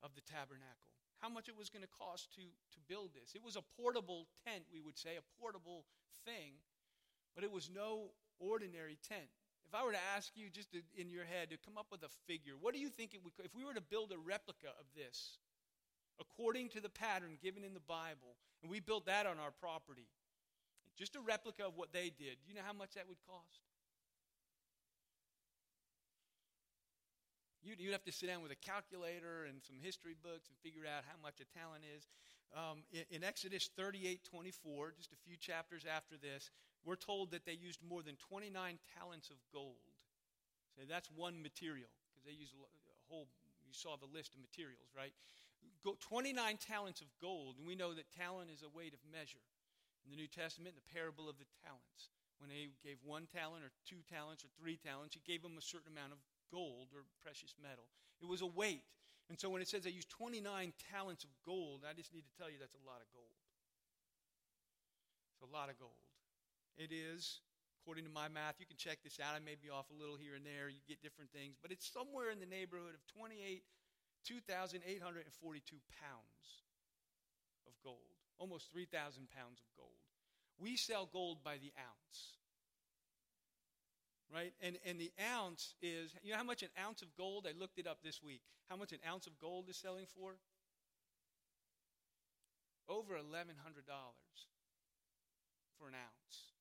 of 0.00 0.16
the 0.16 0.24
tabernacle. 0.24 0.88
How 1.20 1.28
much 1.28 1.52
it 1.52 1.52
was 1.52 1.68
going 1.68 1.84
to 1.84 1.92
cost 2.00 2.32
to, 2.40 2.48
to 2.48 2.80
build 2.88 3.12
this. 3.12 3.36
It 3.36 3.44
was 3.44 3.60
a 3.60 3.66
portable 3.76 4.24
tent, 4.48 4.64
we 4.72 4.80
would 4.80 4.96
say, 4.96 5.20
a 5.20 5.26
portable 5.36 5.84
thing, 6.24 6.56
but 7.36 7.44
it 7.44 7.52
was 7.52 7.68
no 7.68 8.16
ordinary 8.40 8.96
tent. 9.04 9.28
If 9.68 9.76
I 9.76 9.84
were 9.84 9.92
to 9.92 10.08
ask 10.16 10.32
you 10.32 10.48
just 10.48 10.72
to, 10.72 10.80
in 10.96 11.12
your 11.12 11.28
head 11.28 11.52
to 11.52 11.60
come 11.60 11.76
up 11.76 11.92
with 11.92 12.08
a 12.08 12.12
figure, 12.24 12.56
what 12.56 12.72
do 12.72 12.80
you 12.80 12.88
think 12.88 13.12
it 13.12 13.20
would 13.20 13.36
if 13.44 13.52
we 13.52 13.68
were 13.68 13.76
to 13.76 13.84
build 13.84 14.16
a 14.16 14.18
replica 14.18 14.72
of 14.80 14.88
this 14.96 15.36
according 16.16 16.72
to 16.72 16.80
the 16.80 16.88
pattern 16.88 17.36
given 17.42 17.68
in 17.68 17.74
the 17.74 17.84
Bible, 17.84 18.40
and 18.62 18.72
we 18.72 18.80
built 18.80 19.04
that 19.04 19.26
on 19.26 19.36
our 19.36 19.52
property, 19.52 20.08
just 20.96 21.16
a 21.16 21.20
replica 21.20 21.66
of 21.66 21.76
what 21.76 21.92
they 21.92 22.10
did, 22.10 22.38
do 22.42 22.46
you 22.48 22.54
know 22.54 22.66
how 22.66 22.72
much 22.72 22.94
that 22.94 23.08
would 23.08 23.20
cost? 23.26 23.62
You'd, 27.64 27.80
you'd 27.80 27.96
have 27.96 28.04
to 28.04 28.12
sit 28.12 28.28
down 28.28 28.42
with 28.42 28.52
a 28.52 28.60
calculator 28.60 29.48
and 29.48 29.64
some 29.64 29.80
history 29.80 30.14
books 30.20 30.52
and 30.52 30.56
figure 30.60 30.84
out 30.84 31.02
how 31.08 31.16
much 31.24 31.40
a 31.40 31.48
talent 31.56 31.82
is. 31.96 32.04
Um, 32.52 32.84
in, 32.92 33.08
in 33.10 33.20
Exodus 33.24 33.70
38 33.74 34.20
24, 34.22 34.92
just 34.96 35.12
a 35.16 35.20
few 35.24 35.36
chapters 35.40 35.88
after 35.88 36.20
this, 36.20 36.52
we're 36.84 37.00
told 37.00 37.32
that 37.32 37.48
they 37.48 37.56
used 37.56 37.80
more 37.80 38.04
than 38.04 38.20
29 38.28 38.52
talents 39.00 39.32
of 39.32 39.40
gold. 39.48 39.80
So 40.76 40.84
that's 40.84 41.08
one 41.08 41.40
material, 41.40 41.88
because 42.12 42.28
they 42.28 42.36
used 42.36 42.52
a, 42.52 42.60
whole, 43.08 43.28
you 43.64 43.72
saw 43.72 43.96
the 43.96 44.10
list 44.12 44.34
of 44.34 44.44
materials, 44.44 44.92
right? 44.92 45.12
Go, 45.82 45.96
29 46.00 46.36
talents 46.60 47.00
of 47.00 47.08
gold, 47.20 47.56
and 47.56 47.66
we 47.66 47.74
know 47.74 47.94
that 47.94 48.10
talent 48.12 48.50
is 48.52 48.60
a 48.60 48.68
weight 48.76 48.92
of 48.92 49.00
measure. 49.08 49.40
In 50.04 50.12
the 50.12 50.20
New 50.20 50.28
Testament, 50.28 50.76
the 50.76 50.92
parable 50.92 51.28
of 51.28 51.40
the 51.40 51.48
talents, 51.64 52.12
when 52.36 52.52
they 52.52 52.68
gave 52.84 53.00
one 53.00 53.24
talent 53.32 53.64
or 53.64 53.72
two 53.88 54.04
talents 54.04 54.44
or 54.44 54.52
three 54.60 54.76
talents, 54.76 55.16
he 55.16 55.22
gave 55.24 55.40
them 55.40 55.56
a 55.56 55.64
certain 55.64 55.88
amount 55.88 56.12
of 56.12 56.20
gold 56.52 56.92
or 56.92 57.08
precious 57.24 57.56
metal. 57.56 57.88
It 58.20 58.28
was 58.28 58.44
a 58.44 58.50
weight. 58.50 58.84
And 59.32 59.40
so 59.40 59.48
when 59.48 59.64
it 59.64 59.68
says 59.68 59.88
they 59.88 59.96
used 59.96 60.12
29 60.12 60.44
talents 60.92 61.24
of 61.24 61.32
gold, 61.40 61.88
I 61.88 61.96
just 61.96 62.12
need 62.12 62.28
to 62.28 62.34
tell 62.36 62.52
you 62.52 62.60
that's 62.60 62.76
a 62.76 62.84
lot 62.84 63.00
of 63.00 63.08
gold. 63.16 63.32
It's 65.32 65.48
a 65.48 65.48
lot 65.48 65.72
of 65.72 65.80
gold. 65.80 65.96
It 66.76 66.92
is, 66.92 67.40
according 67.80 68.04
to 68.04 68.12
my 68.12 68.28
math, 68.28 68.60
you 68.60 68.66
can 68.68 68.76
check 68.76 69.00
this 69.00 69.16
out. 69.16 69.32
I 69.32 69.40
may 69.40 69.56
be 69.56 69.72
off 69.72 69.88
a 69.88 69.96
little 69.96 70.20
here 70.20 70.36
and 70.36 70.44
there. 70.44 70.68
You 70.68 70.84
get 70.84 71.00
different 71.00 71.32
things. 71.32 71.56
But 71.56 71.72
it's 71.72 71.88
somewhere 71.88 72.28
in 72.28 72.38
the 72.38 72.50
neighborhood 72.50 72.92
of 72.92 73.02
28, 73.16 73.64
2,842 74.28 74.84
pounds 75.88 76.44
of 77.64 77.72
gold. 77.80 78.13
Almost 78.38 78.72
3,000 78.72 79.28
pounds 79.30 79.60
of 79.60 79.66
gold. 79.76 79.98
We 80.58 80.76
sell 80.76 81.08
gold 81.12 81.42
by 81.42 81.58
the 81.58 81.72
ounce 81.78 82.38
right? 84.34 84.52
And, 84.60 84.76
and 84.84 84.98
the 85.00 85.12
ounce 85.32 85.74
is, 85.80 86.14
you 86.22 86.32
know 86.32 86.38
how 86.38 86.44
much 86.44 86.62
an 86.62 86.70
ounce 86.82 87.02
of 87.02 87.14
gold, 87.16 87.46
I 87.48 87.58
looked 87.58 87.78
it 87.78 87.86
up 87.86 87.98
this 88.02 88.22
week, 88.22 88.42
how 88.68 88.76
much 88.76 88.92
an 88.92 88.98
ounce 89.08 89.26
of 89.26 89.38
gold 89.38 89.68
is 89.68 89.76
selling 89.76 90.06
for? 90.06 90.36
Over 92.88 93.14
$1,100 93.14 93.22
for 95.78 95.88
an 95.88 95.94
ounce. 95.94 96.53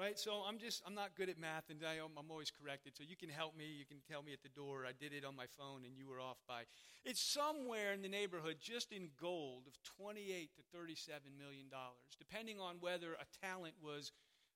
Right? 0.00 0.18
So 0.18 0.40
I'm 0.48 0.56
just, 0.56 0.80
I'm 0.88 0.96
not 0.96 1.12
good 1.12 1.28
at 1.28 1.36
math 1.36 1.68
and 1.68 1.76
I, 1.84 2.00
I'm 2.00 2.30
always 2.32 2.48
corrected. 2.48 2.96
So 2.96 3.04
you 3.04 3.20
can 3.20 3.28
help 3.28 3.52
me. 3.52 3.68
You 3.68 3.84
can 3.84 4.00
tell 4.08 4.24
me 4.24 4.32
at 4.32 4.40
the 4.40 4.48
door. 4.48 4.88
I 4.88 4.96
did 4.96 5.12
it 5.12 5.28
on 5.28 5.36
my 5.36 5.44
phone 5.60 5.84
and 5.84 5.92
you 5.92 6.08
were 6.08 6.16
off 6.16 6.40
by. 6.48 6.64
It's 7.04 7.20
somewhere 7.20 7.92
in 7.92 8.00
the 8.00 8.08
neighborhood, 8.08 8.56
just 8.64 8.96
in 8.96 9.12
gold, 9.20 9.68
of 9.68 9.76
28 10.00 10.56
to 10.56 10.62
37 10.72 11.36
million 11.36 11.68
dollars, 11.68 12.16
depending 12.16 12.56
on 12.56 12.80
whether 12.80 13.12
a 13.12 13.28
talent 13.44 13.76
was 13.76 14.12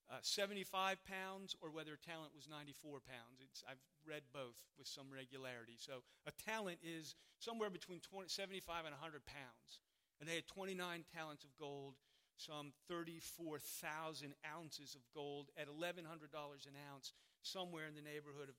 uh, 0.08 0.16
75 0.24 0.96
pounds 1.04 1.52
or 1.60 1.68
whether 1.68 1.92
a 1.92 2.00
talent 2.00 2.32
was 2.32 2.48
94 2.48 3.04
pounds. 3.04 3.44
It's, 3.44 3.60
I've 3.68 3.84
read 4.08 4.24
both 4.32 4.56
with 4.80 4.88
some 4.88 5.12
regularity. 5.12 5.76
So 5.76 6.00
a 6.24 6.32
talent 6.40 6.80
is 6.80 7.20
somewhere 7.36 7.68
between 7.68 8.00
20, 8.00 8.32
75 8.32 8.88
and 8.88 8.96
100 8.96 9.28
pounds. 9.28 9.84
And 10.20 10.28
they 10.28 10.40
had 10.40 10.48
29 10.48 11.04
talents 11.12 11.44
of 11.44 11.52
gold, 11.60 12.00
some 12.36 12.72
34,000 12.88 14.34
ounces 14.56 14.94
of 14.94 15.02
gold 15.14 15.50
at 15.56 15.68
$1,100 15.68 16.00
an 16.00 16.76
ounce, 16.92 17.12
somewhere 17.42 17.86
in 17.86 17.94
the 17.94 18.02
neighborhood 18.02 18.48
of 18.48 18.56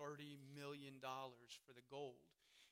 $30 0.00 0.38
million 0.54 0.94
for 1.00 1.72
the 1.74 1.84
gold. 1.90 2.22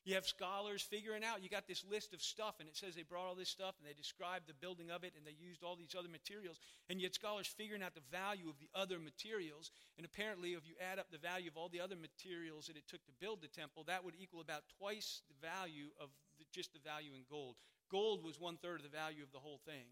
You 0.05 0.19
have 0.19 0.27
scholars 0.27 0.83
figuring 0.83 1.23
out, 1.23 1.45
you 1.45 1.49
got 1.49 1.69
this 1.69 1.85
list 1.87 2.13
of 2.13 2.21
stuff, 2.21 2.59
and 2.59 2.69
it 2.69 2.75
says 2.75 2.97
they 2.99 3.07
brought 3.07 3.31
all 3.31 3.39
this 3.39 3.55
stuff 3.55 3.79
and 3.79 3.87
they 3.87 3.95
described 3.95 4.51
the 4.51 4.59
building 4.59 4.91
of 4.91 5.05
it 5.05 5.15
and 5.17 5.23
they 5.23 5.39
used 5.39 5.63
all 5.63 5.77
these 5.79 5.95
other 5.95 6.11
materials. 6.11 6.59
And 6.91 7.01
yet, 7.01 7.15
scholars 7.15 7.47
figuring 7.47 7.87
out 7.87 7.95
the 7.95 8.03
value 8.11 8.51
of 8.51 8.59
the 8.59 8.67
other 8.75 8.99
materials. 8.99 9.71
And 9.97 10.05
apparently, 10.05 10.59
if 10.59 10.67
you 10.67 10.75
add 10.83 10.99
up 10.99 11.07
the 11.15 11.23
value 11.23 11.51
of 11.51 11.57
all 11.57 11.71
the 11.71 11.79
other 11.79 11.95
materials 11.95 12.67
that 12.67 12.77
it 12.77 12.91
took 12.91 13.07
to 13.07 13.15
build 13.23 13.43
the 13.43 13.55
temple, 13.55 13.87
that 13.87 14.03
would 14.03 14.19
equal 14.19 14.41
about 14.41 14.67
twice 14.75 15.23
the 15.31 15.39
value 15.39 15.95
of 16.03 16.11
the, 16.37 16.51
just 16.51 16.75
the 16.75 16.83
value 16.83 17.15
in 17.15 17.23
gold. 17.31 17.55
Gold 17.87 18.25
was 18.27 18.41
one 18.41 18.59
third 18.59 18.83
of 18.83 18.91
the 18.91 18.97
value 18.97 19.23
of 19.23 19.31
the 19.31 19.39
whole 19.39 19.61
thing. 19.63 19.87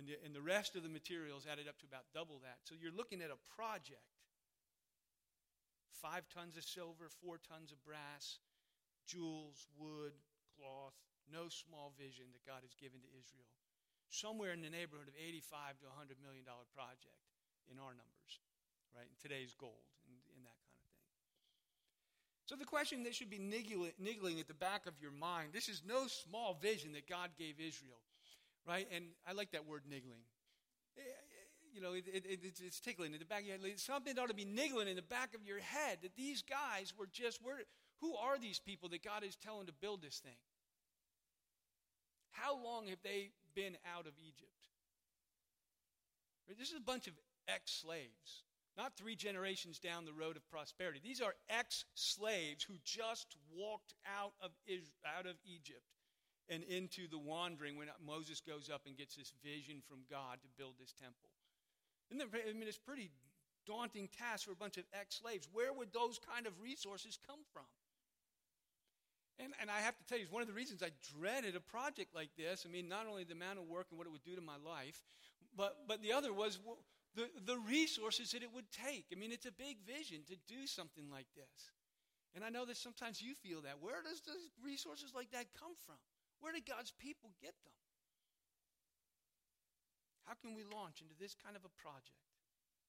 And 0.00 0.08
the, 0.08 0.16
and 0.24 0.32
the 0.32 0.40
rest 0.40 0.80
of 0.80 0.82
the 0.82 0.88
materials 0.88 1.44
added 1.44 1.68
up 1.68 1.76
to 1.84 1.86
about 1.86 2.08
double 2.16 2.40
that. 2.40 2.64
So 2.64 2.72
you're 2.72 2.96
looking 2.96 3.20
at 3.20 3.28
a 3.28 3.36
project 3.52 4.00
five 5.92 6.24
tons 6.32 6.56
of 6.56 6.64
silver, 6.64 7.12
four 7.20 7.36
tons 7.36 7.68
of 7.68 7.84
brass 7.84 8.40
jewels, 9.04 9.68
wood, 9.76 10.16
cloth, 10.56 10.96
no 11.28 11.52
small 11.52 11.92
vision 12.00 12.32
that 12.32 12.48
God 12.48 12.64
has 12.64 12.72
given 12.80 13.04
to 13.04 13.10
Israel. 13.12 13.52
Somewhere 14.08 14.56
in 14.56 14.64
the 14.64 14.72
neighborhood 14.72 15.12
of 15.12 15.16
85 15.20 15.84
to 15.84 15.92
100 15.92 16.16
million 16.24 16.48
dollar 16.48 16.64
project 16.72 17.20
in 17.68 17.76
our 17.76 17.92
numbers, 17.92 18.32
right? 18.96 19.04
In 19.04 19.18
today's 19.20 19.52
gold 19.52 19.84
and, 20.08 20.42
that 20.48 20.56
kind 20.64 20.80
of 20.80 20.88
thing. 20.88 21.04
So 22.48 22.56
the 22.56 22.66
question 22.66 23.04
that 23.04 23.12
should 23.12 23.30
be 23.30 23.38
niggling, 23.38 23.92
niggling 24.00 24.40
at 24.40 24.48
the 24.48 24.56
back 24.56 24.88
of 24.88 24.96
your 24.98 25.12
mind, 25.12 25.52
this 25.52 25.68
is 25.68 25.84
no 25.84 26.08
small 26.08 26.56
vision 26.56 26.96
that 26.96 27.04
God 27.04 27.36
gave 27.36 27.60
Israel, 27.60 28.00
right? 28.66 28.86
And 28.94 29.04
I 29.26 29.32
like 29.32 29.52
that 29.52 29.66
word 29.66 29.82
niggling. 29.88 30.22
Eh, 30.98 31.02
you 31.72 31.80
know, 31.80 31.92
it, 31.92 32.04
it, 32.06 32.24
it, 32.26 32.40
it's 32.64 32.80
tickling 32.80 33.12
in 33.12 33.18
the 33.18 33.24
back 33.24 33.42
of 33.42 33.46
your 33.46 33.58
head. 33.58 33.78
Something 33.78 34.18
ought 34.18 34.28
to 34.28 34.34
be 34.34 34.44
niggling 34.44 34.88
in 34.88 34.96
the 34.96 35.02
back 35.02 35.34
of 35.34 35.44
your 35.44 35.60
head 35.60 35.98
that 36.02 36.16
these 36.16 36.42
guys 36.42 36.92
were 36.98 37.06
just, 37.12 37.42
were, 37.42 37.62
who 38.00 38.14
are 38.16 38.38
these 38.38 38.58
people 38.58 38.88
that 38.90 39.04
God 39.04 39.22
is 39.24 39.36
telling 39.36 39.66
to 39.66 39.72
build 39.72 40.02
this 40.02 40.18
thing? 40.18 40.38
How 42.32 42.56
long 42.56 42.88
have 42.88 43.02
they 43.02 43.30
been 43.54 43.76
out 43.96 44.06
of 44.06 44.12
Egypt? 44.18 44.50
This 46.58 46.70
is 46.70 46.76
a 46.76 46.80
bunch 46.80 47.06
of 47.06 47.14
ex 47.46 47.70
slaves, 47.70 48.42
not 48.76 48.96
three 48.96 49.14
generations 49.14 49.78
down 49.78 50.04
the 50.04 50.12
road 50.12 50.36
of 50.36 50.48
prosperity. 50.50 51.00
These 51.02 51.20
are 51.20 51.34
ex 51.48 51.84
slaves 51.94 52.64
who 52.64 52.74
just 52.84 53.36
walked 53.54 53.94
out 54.18 54.32
of, 54.42 54.50
out 55.16 55.26
of 55.26 55.36
Egypt 55.44 55.84
and 56.50 56.64
into 56.64 57.06
the 57.08 57.18
wandering 57.18 57.78
when 57.78 57.88
Moses 58.04 58.40
goes 58.40 58.68
up 58.68 58.82
and 58.86 58.96
gets 58.96 59.14
this 59.14 59.32
vision 59.42 59.80
from 59.88 59.98
God 60.10 60.42
to 60.42 60.48
build 60.58 60.74
this 60.78 60.92
temple. 60.92 61.30
And 62.10 62.20
I 62.20 62.52
mean, 62.52 62.66
it's 62.66 62.76
pretty 62.76 63.10
daunting 63.66 64.08
task 64.18 64.46
for 64.46 64.52
a 64.52 64.56
bunch 64.56 64.76
of 64.76 64.84
ex 64.92 65.20
slaves. 65.22 65.48
Where 65.52 65.72
would 65.72 65.92
those 65.92 66.18
kind 66.18 66.46
of 66.46 66.52
resources 66.60 67.18
come 67.24 67.38
from? 67.52 67.70
And, 69.38 69.54
and 69.60 69.70
I 69.70 69.80
have 69.80 69.96
to 69.96 70.04
tell 70.04 70.18
you, 70.18 70.24
it's 70.24 70.32
one 70.32 70.42
of 70.42 70.48
the 70.48 70.54
reasons 70.54 70.82
I 70.82 70.90
dreaded 71.16 71.56
a 71.56 71.60
project 71.60 72.14
like 72.14 72.30
this. 72.36 72.66
I 72.68 72.70
mean, 72.70 72.88
not 72.88 73.06
only 73.08 73.24
the 73.24 73.32
amount 73.32 73.58
of 73.58 73.64
work 73.70 73.86
and 73.90 73.96
what 73.96 74.06
it 74.06 74.10
would 74.10 74.24
do 74.24 74.34
to 74.34 74.42
my 74.42 74.58
life, 74.58 75.00
but, 75.56 75.88
but 75.88 76.02
the 76.02 76.12
other 76.12 76.32
was 76.32 76.58
the, 77.14 77.30
the 77.46 77.56
resources 77.58 78.32
that 78.32 78.42
it 78.42 78.52
would 78.52 78.70
take. 78.70 79.06
I 79.12 79.16
mean, 79.16 79.32
it's 79.32 79.46
a 79.46 79.52
big 79.52 79.78
vision 79.86 80.20
to 80.28 80.36
do 80.46 80.66
something 80.66 81.08
like 81.10 81.26
this. 81.34 81.72
And 82.34 82.44
I 82.44 82.50
know 82.50 82.66
that 82.66 82.76
sometimes 82.76 83.22
you 83.22 83.34
feel 83.34 83.62
that. 83.62 83.80
Where 83.80 84.02
does 84.02 84.20
the 84.20 84.36
resources 84.62 85.12
like 85.14 85.30
that 85.32 85.46
come 85.58 85.72
from? 85.86 85.96
Where 86.40 86.52
did 86.52 86.64
God's 86.64 86.92
people 86.96 87.30
get 87.40 87.54
them? 87.64 87.76
How 90.24 90.34
can 90.40 90.56
we 90.56 90.64
launch 90.64 91.04
into 91.04 91.14
this 91.18 91.36
kind 91.36 91.56
of 91.56 91.64
a 91.64 91.72
project? 91.80 92.24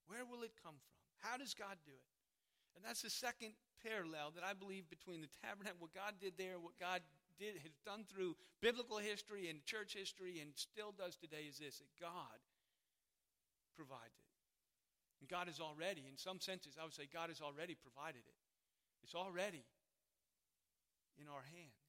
Where 0.07 0.23
will 0.23 0.43
it 0.43 0.55
come 0.59 0.75
from? 0.79 0.95
How 1.19 1.37
does 1.37 1.53
God 1.53 1.77
do 1.85 1.91
it? 1.91 2.11
And 2.75 2.85
that's 2.85 3.01
the 3.01 3.11
second 3.11 3.53
parallel 3.83 4.31
that 4.35 4.45
I 4.45 4.53
believe 4.53 4.87
between 4.89 5.19
the 5.19 5.31
tabernacle, 5.43 5.89
what 5.89 5.93
God 5.93 6.15
did 6.21 6.37
there, 6.37 6.61
what 6.61 6.77
God 6.79 7.01
did 7.41 7.57
has 7.65 7.75
done 7.83 8.05
through 8.05 8.37
biblical 8.61 8.97
history 8.97 9.49
and 9.49 9.65
church 9.65 9.97
history 9.97 10.39
and 10.39 10.53
still 10.55 10.93
does 10.93 11.17
today 11.17 11.49
is 11.49 11.57
this 11.57 11.81
that 11.81 11.91
God 11.99 12.39
provides 13.75 14.21
it. 14.21 14.29
And 15.21 15.29
God 15.29 15.49
has 15.49 15.59
already, 15.59 16.05
in 16.09 16.17
some 16.17 16.39
senses, 16.39 16.77
I 16.79 16.85
would 16.85 16.93
say 16.93 17.09
God 17.09 17.29
has 17.29 17.41
already 17.41 17.73
provided 17.73 18.21
it. 18.25 18.39
It's 19.03 19.17
already 19.17 19.65
in 21.17 21.25
our 21.25 21.41
hands. 21.41 21.80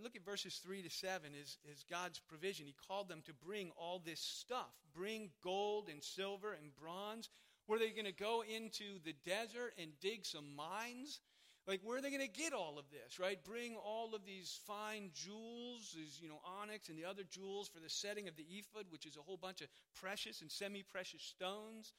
Look 0.00 0.16
at 0.16 0.24
verses 0.24 0.60
3 0.64 0.82
to 0.82 0.90
7 0.90 1.32
is, 1.34 1.58
is 1.70 1.84
God's 1.90 2.18
provision. 2.18 2.66
He 2.66 2.74
called 2.88 3.08
them 3.08 3.22
to 3.26 3.32
bring 3.34 3.70
all 3.76 4.00
this 4.04 4.20
stuff. 4.20 4.72
Bring 4.94 5.30
gold 5.42 5.88
and 5.90 6.02
silver 6.02 6.52
and 6.52 6.74
bronze. 6.74 7.28
Were 7.68 7.78
they 7.78 7.90
going 7.90 8.06
to 8.06 8.12
go 8.12 8.42
into 8.42 8.98
the 9.04 9.14
desert 9.24 9.74
and 9.78 9.90
dig 10.00 10.24
some 10.24 10.56
mines? 10.56 11.20
Like, 11.66 11.80
where 11.84 11.98
are 11.98 12.00
they 12.00 12.10
going 12.10 12.26
to 12.26 12.40
get 12.40 12.52
all 12.52 12.76
of 12.78 12.86
this, 12.90 13.20
right? 13.20 13.38
Bring 13.44 13.76
all 13.76 14.14
of 14.14 14.24
these 14.24 14.58
fine 14.66 15.10
jewels, 15.14 15.94
these, 15.96 16.18
you 16.20 16.28
know, 16.28 16.40
onyx 16.60 16.88
and 16.88 16.98
the 16.98 17.04
other 17.04 17.22
jewels 17.30 17.68
for 17.68 17.78
the 17.78 17.88
setting 17.88 18.26
of 18.26 18.36
the 18.36 18.46
ephod, 18.50 18.86
which 18.90 19.06
is 19.06 19.16
a 19.16 19.20
whole 19.20 19.36
bunch 19.36 19.60
of 19.60 19.68
precious 19.94 20.40
and 20.40 20.50
semi 20.50 20.82
precious 20.82 21.22
stones. 21.22 21.92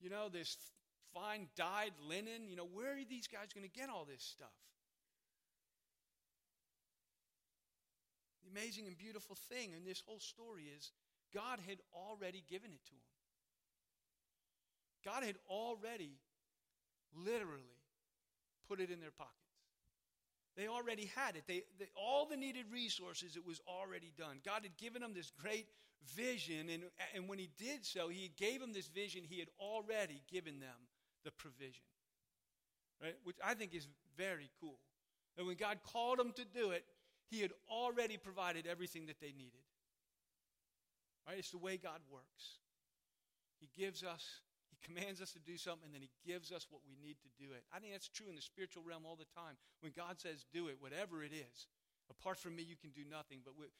You 0.00 0.10
know, 0.10 0.28
this 0.28 0.56
fine 1.14 1.46
dyed 1.56 1.92
linen. 2.08 2.48
You 2.48 2.56
know, 2.56 2.66
where 2.66 2.94
are 2.94 3.04
these 3.08 3.28
guys 3.28 3.52
going 3.54 3.68
to 3.68 3.80
get 3.80 3.88
all 3.88 4.04
this 4.04 4.24
stuff? 4.24 4.50
Amazing 8.54 8.86
and 8.86 8.96
beautiful 8.96 9.36
thing 9.48 9.72
in 9.76 9.84
this 9.84 10.02
whole 10.06 10.20
story 10.20 10.64
is 10.76 10.92
God 11.32 11.58
had 11.66 11.78
already 11.92 12.42
given 12.48 12.70
it 12.70 12.84
to 12.86 12.92
them. 12.92 13.00
God 15.04 15.24
had 15.24 15.36
already, 15.48 16.12
literally, 17.14 17.76
put 18.68 18.80
it 18.80 18.90
in 18.90 19.00
their 19.00 19.10
pockets. 19.10 19.34
They 20.56 20.68
already 20.68 21.10
had 21.16 21.36
it. 21.36 21.42
They, 21.46 21.64
they, 21.78 21.88
all 21.96 22.26
the 22.26 22.36
needed 22.36 22.66
resources, 22.72 23.36
it 23.36 23.44
was 23.44 23.60
already 23.66 24.12
done. 24.16 24.38
God 24.44 24.60
had 24.62 24.76
given 24.76 25.02
them 25.02 25.12
this 25.12 25.32
great 25.42 25.66
vision, 26.14 26.68
and, 26.70 26.84
and 27.14 27.28
when 27.28 27.38
He 27.38 27.50
did 27.58 27.84
so, 27.84 28.08
He 28.08 28.30
gave 28.36 28.60
them 28.60 28.72
this 28.72 28.86
vision, 28.86 29.22
He 29.28 29.40
had 29.40 29.48
already 29.58 30.22
given 30.30 30.60
them 30.60 30.88
the 31.24 31.32
provision. 31.32 31.84
Right? 33.02 33.16
Which 33.24 33.36
I 33.44 33.54
think 33.54 33.74
is 33.74 33.88
very 34.16 34.48
cool. 34.60 34.78
And 35.36 35.46
when 35.48 35.56
God 35.56 35.78
called 35.82 36.18
them 36.18 36.32
to 36.36 36.44
do 36.44 36.70
it, 36.70 36.84
He 37.30 37.40
had 37.40 37.52
already 37.70 38.16
provided 38.16 38.66
everything 38.66 39.06
that 39.06 39.20
they 39.20 39.32
needed. 39.32 39.64
Right? 41.26 41.38
It's 41.38 41.50
the 41.50 41.58
way 41.58 41.76
God 41.76 42.00
works. 42.12 42.60
He 43.58 43.68
gives 43.72 44.04
us, 44.04 44.44
He 44.68 44.76
commands 44.84 45.24
us 45.24 45.32
to 45.32 45.40
do 45.40 45.56
something, 45.56 45.88
and 45.88 45.94
then 45.94 46.04
He 46.04 46.12
gives 46.20 46.52
us 46.52 46.68
what 46.68 46.84
we 46.84 47.00
need 47.00 47.16
to 47.24 47.30
do 47.40 47.56
it. 47.56 47.64
I 47.72 47.80
think 47.80 47.96
that's 47.96 48.12
true 48.12 48.28
in 48.28 48.36
the 48.36 48.44
spiritual 48.44 48.84
realm 48.84 49.08
all 49.08 49.16
the 49.16 49.28
time. 49.32 49.56
When 49.80 49.96
God 49.96 50.20
says, 50.20 50.44
do 50.52 50.68
it, 50.68 50.76
whatever 50.78 51.24
it 51.24 51.32
is, 51.32 51.66
apart 52.12 52.36
from 52.36 52.52
me, 52.52 52.62
you 52.62 52.76
can 52.76 52.92
do 52.92 53.08
nothing. 53.08 53.40
But, 53.40 53.56
with, 53.56 53.72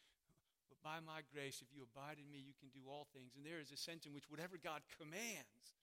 but 0.73 0.81
by 0.81 1.05
my 1.05 1.21
grace, 1.29 1.61
if 1.61 1.69
you 1.69 1.85
abide 1.85 2.17
in 2.17 2.33
me, 2.33 2.41
you 2.41 2.57
can 2.57 2.73
do 2.73 2.89
all 2.89 3.05
things. 3.13 3.37
And 3.37 3.45
there 3.45 3.61
is 3.61 3.69
a 3.69 3.77
sense 3.77 4.09
in 4.09 4.17
which 4.17 4.33
whatever 4.33 4.57
God 4.57 4.81
commands, 4.97 5.77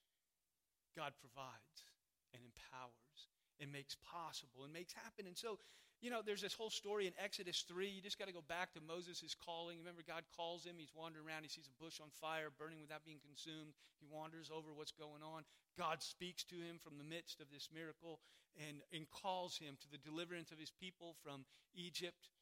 God 0.97 1.13
provides 1.21 1.85
and 2.33 2.41
empowers 2.41 3.29
and 3.61 3.69
makes 3.69 3.93
possible 4.01 4.65
and 4.65 4.73
makes 4.73 4.97
happen. 4.97 5.29
And 5.29 5.37
so, 5.37 5.61
you 6.01 6.09
know, 6.09 6.21
there's 6.25 6.41
this 6.41 6.53
whole 6.53 6.69
story 6.69 7.05
in 7.05 7.13
Exodus 7.21 7.63
3. 7.69 7.87
You 7.87 8.01
just 8.01 8.17
got 8.17 8.27
to 8.27 8.33
go 8.33 8.43
back 8.49 8.73
to 8.73 8.81
Moses' 8.81 9.35
calling. 9.37 9.77
Remember, 9.77 10.01
God 10.01 10.23
calls 10.35 10.65
him. 10.65 10.75
He's 10.77 10.93
wandering 10.97 11.25
around. 11.25 11.43
He 11.43 11.49
sees 11.49 11.69
a 11.69 11.83
bush 11.83 12.01
on 12.01 12.09
fire, 12.19 12.49
burning 12.49 12.81
without 12.81 13.05
being 13.05 13.21
consumed. 13.21 13.77
He 14.01 14.09
wanders 14.09 14.49
over 14.49 14.73
what's 14.73 14.91
going 14.91 15.21
on. 15.21 15.45
God 15.77 16.01
speaks 16.01 16.43
to 16.49 16.57
him 16.57 16.81
from 16.81 16.97
the 16.97 17.05
midst 17.05 17.39
of 17.39 17.53
this 17.53 17.69
miracle 17.69 18.19
and, 18.57 18.81
and 18.91 19.05
calls 19.13 19.57
him 19.61 19.77
to 19.81 19.87
the 19.93 20.01
deliverance 20.01 20.51
of 20.51 20.57
his 20.57 20.73
people 20.73 21.15
from 21.21 21.45
Egypt 21.77 22.33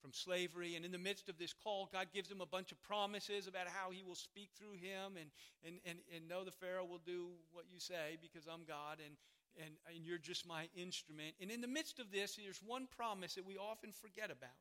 from 0.00 0.12
slavery. 0.12 0.76
And 0.76 0.84
in 0.84 0.92
the 0.92 0.98
midst 0.98 1.28
of 1.28 1.38
this 1.38 1.52
call, 1.52 1.88
God 1.92 2.06
gives 2.14 2.30
him 2.30 2.40
a 2.40 2.46
bunch 2.46 2.70
of 2.72 2.80
promises 2.82 3.46
about 3.46 3.66
how 3.66 3.90
he 3.90 4.02
will 4.02 4.14
speak 4.14 4.50
through 4.56 4.78
him 4.78 5.18
and, 5.18 5.30
and, 5.66 5.80
and, 5.84 5.98
and 6.14 6.28
know 6.28 6.44
the 6.44 6.52
Pharaoh 6.52 6.86
will 6.86 7.02
do 7.04 7.28
what 7.50 7.64
you 7.70 7.80
say 7.80 8.16
because 8.22 8.46
I'm 8.46 8.62
God 8.62 8.98
and, 9.04 9.16
and, 9.58 9.74
and 9.94 10.04
you're 10.04 10.18
just 10.18 10.46
my 10.46 10.68
instrument. 10.76 11.34
And 11.40 11.50
in 11.50 11.60
the 11.60 11.68
midst 11.68 11.98
of 11.98 12.10
this, 12.10 12.36
there's 12.36 12.60
one 12.64 12.86
promise 12.96 13.34
that 13.34 13.46
we 13.46 13.56
often 13.56 13.92
forget 13.92 14.30
about. 14.30 14.56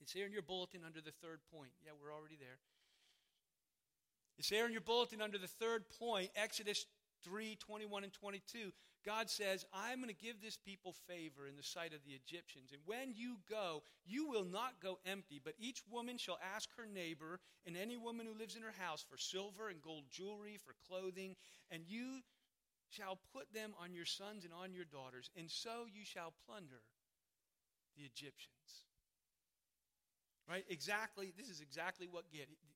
It's 0.00 0.12
here 0.12 0.26
in 0.26 0.32
your 0.32 0.42
bulletin 0.42 0.80
under 0.84 1.00
the 1.00 1.12
third 1.22 1.40
point. 1.52 1.70
Yeah, 1.84 1.92
we're 2.00 2.12
already 2.12 2.36
there. 2.38 2.58
It's 4.38 4.50
there 4.50 4.66
in 4.66 4.72
your 4.72 4.80
bulletin 4.80 5.22
under 5.22 5.38
the 5.38 5.46
third 5.46 5.84
point, 5.98 6.30
Exodus 6.34 6.86
3 7.24 7.56
21 7.56 8.04
and 8.04 8.12
22. 8.12 8.72
God 9.04 9.28
says, 9.28 9.66
I'm 9.72 9.98
going 9.98 10.08
to 10.08 10.24
give 10.24 10.40
this 10.40 10.56
people 10.56 10.94
favor 11.06 11.46
in 11.46 11.56
the 11.56 11.62
sight 11.62 11.92
of 11.92 12.00
the 12.06 12.12
Egyptians. 12.12 12.70
And 12.72 12.80
when 12.86 13.12
you 13.14 13.36
go, 13.48 13.82
you 14.06 14.28
will 14.28 14.44
not 14.44 14.80
go 14.82 14.98
empty, 15.04 15.40
but 15.44 15.54
each 15.58 15.82
woman 15.90 16.16
shall 16.16 16.38
ask 16.54 16.70
her 16.76 16.86
neighbor 16.86 17.38
and 17.66 17.76
any 17.76 17.98
woman 17.98 18.26
who 18.26 18.38
lives 18.38 18.56
in 18.56 18.62
her 18.62 18.74
house 18.78 19.04
for 19.08 19.18
silver 19.18 19.68
and 19.68 19.82
gold 19.82 20.04
jewelry, 20.10 20.58
for 20.64 20.74
clothing, 20.88 21.36
and 21.70 21.82
you 21.86 22.20
shall 22.96 23.18
put 23.32 23.52
them 23.52 23.74
on 23.82 23.94
your 23.94 24.04
sons 24.04 24.44
and 24.44 24.52
on 24.52 24.72
your 24.72 24.84
daughters, 24.84 25.30
and 25.36 25.50
so 25.50 25.86
you 25.92 26.04
shall 26.04 26.32
plunder 26.46 26.82
the 27.96 28.04
Egyptians. 28.04 28.86
Right? 30.48 30.64
Exactly, 30.68 31.32
this 31.38 31.48
is 31.48 31.60
exactly 31.60 32.06
what 32.10 32.24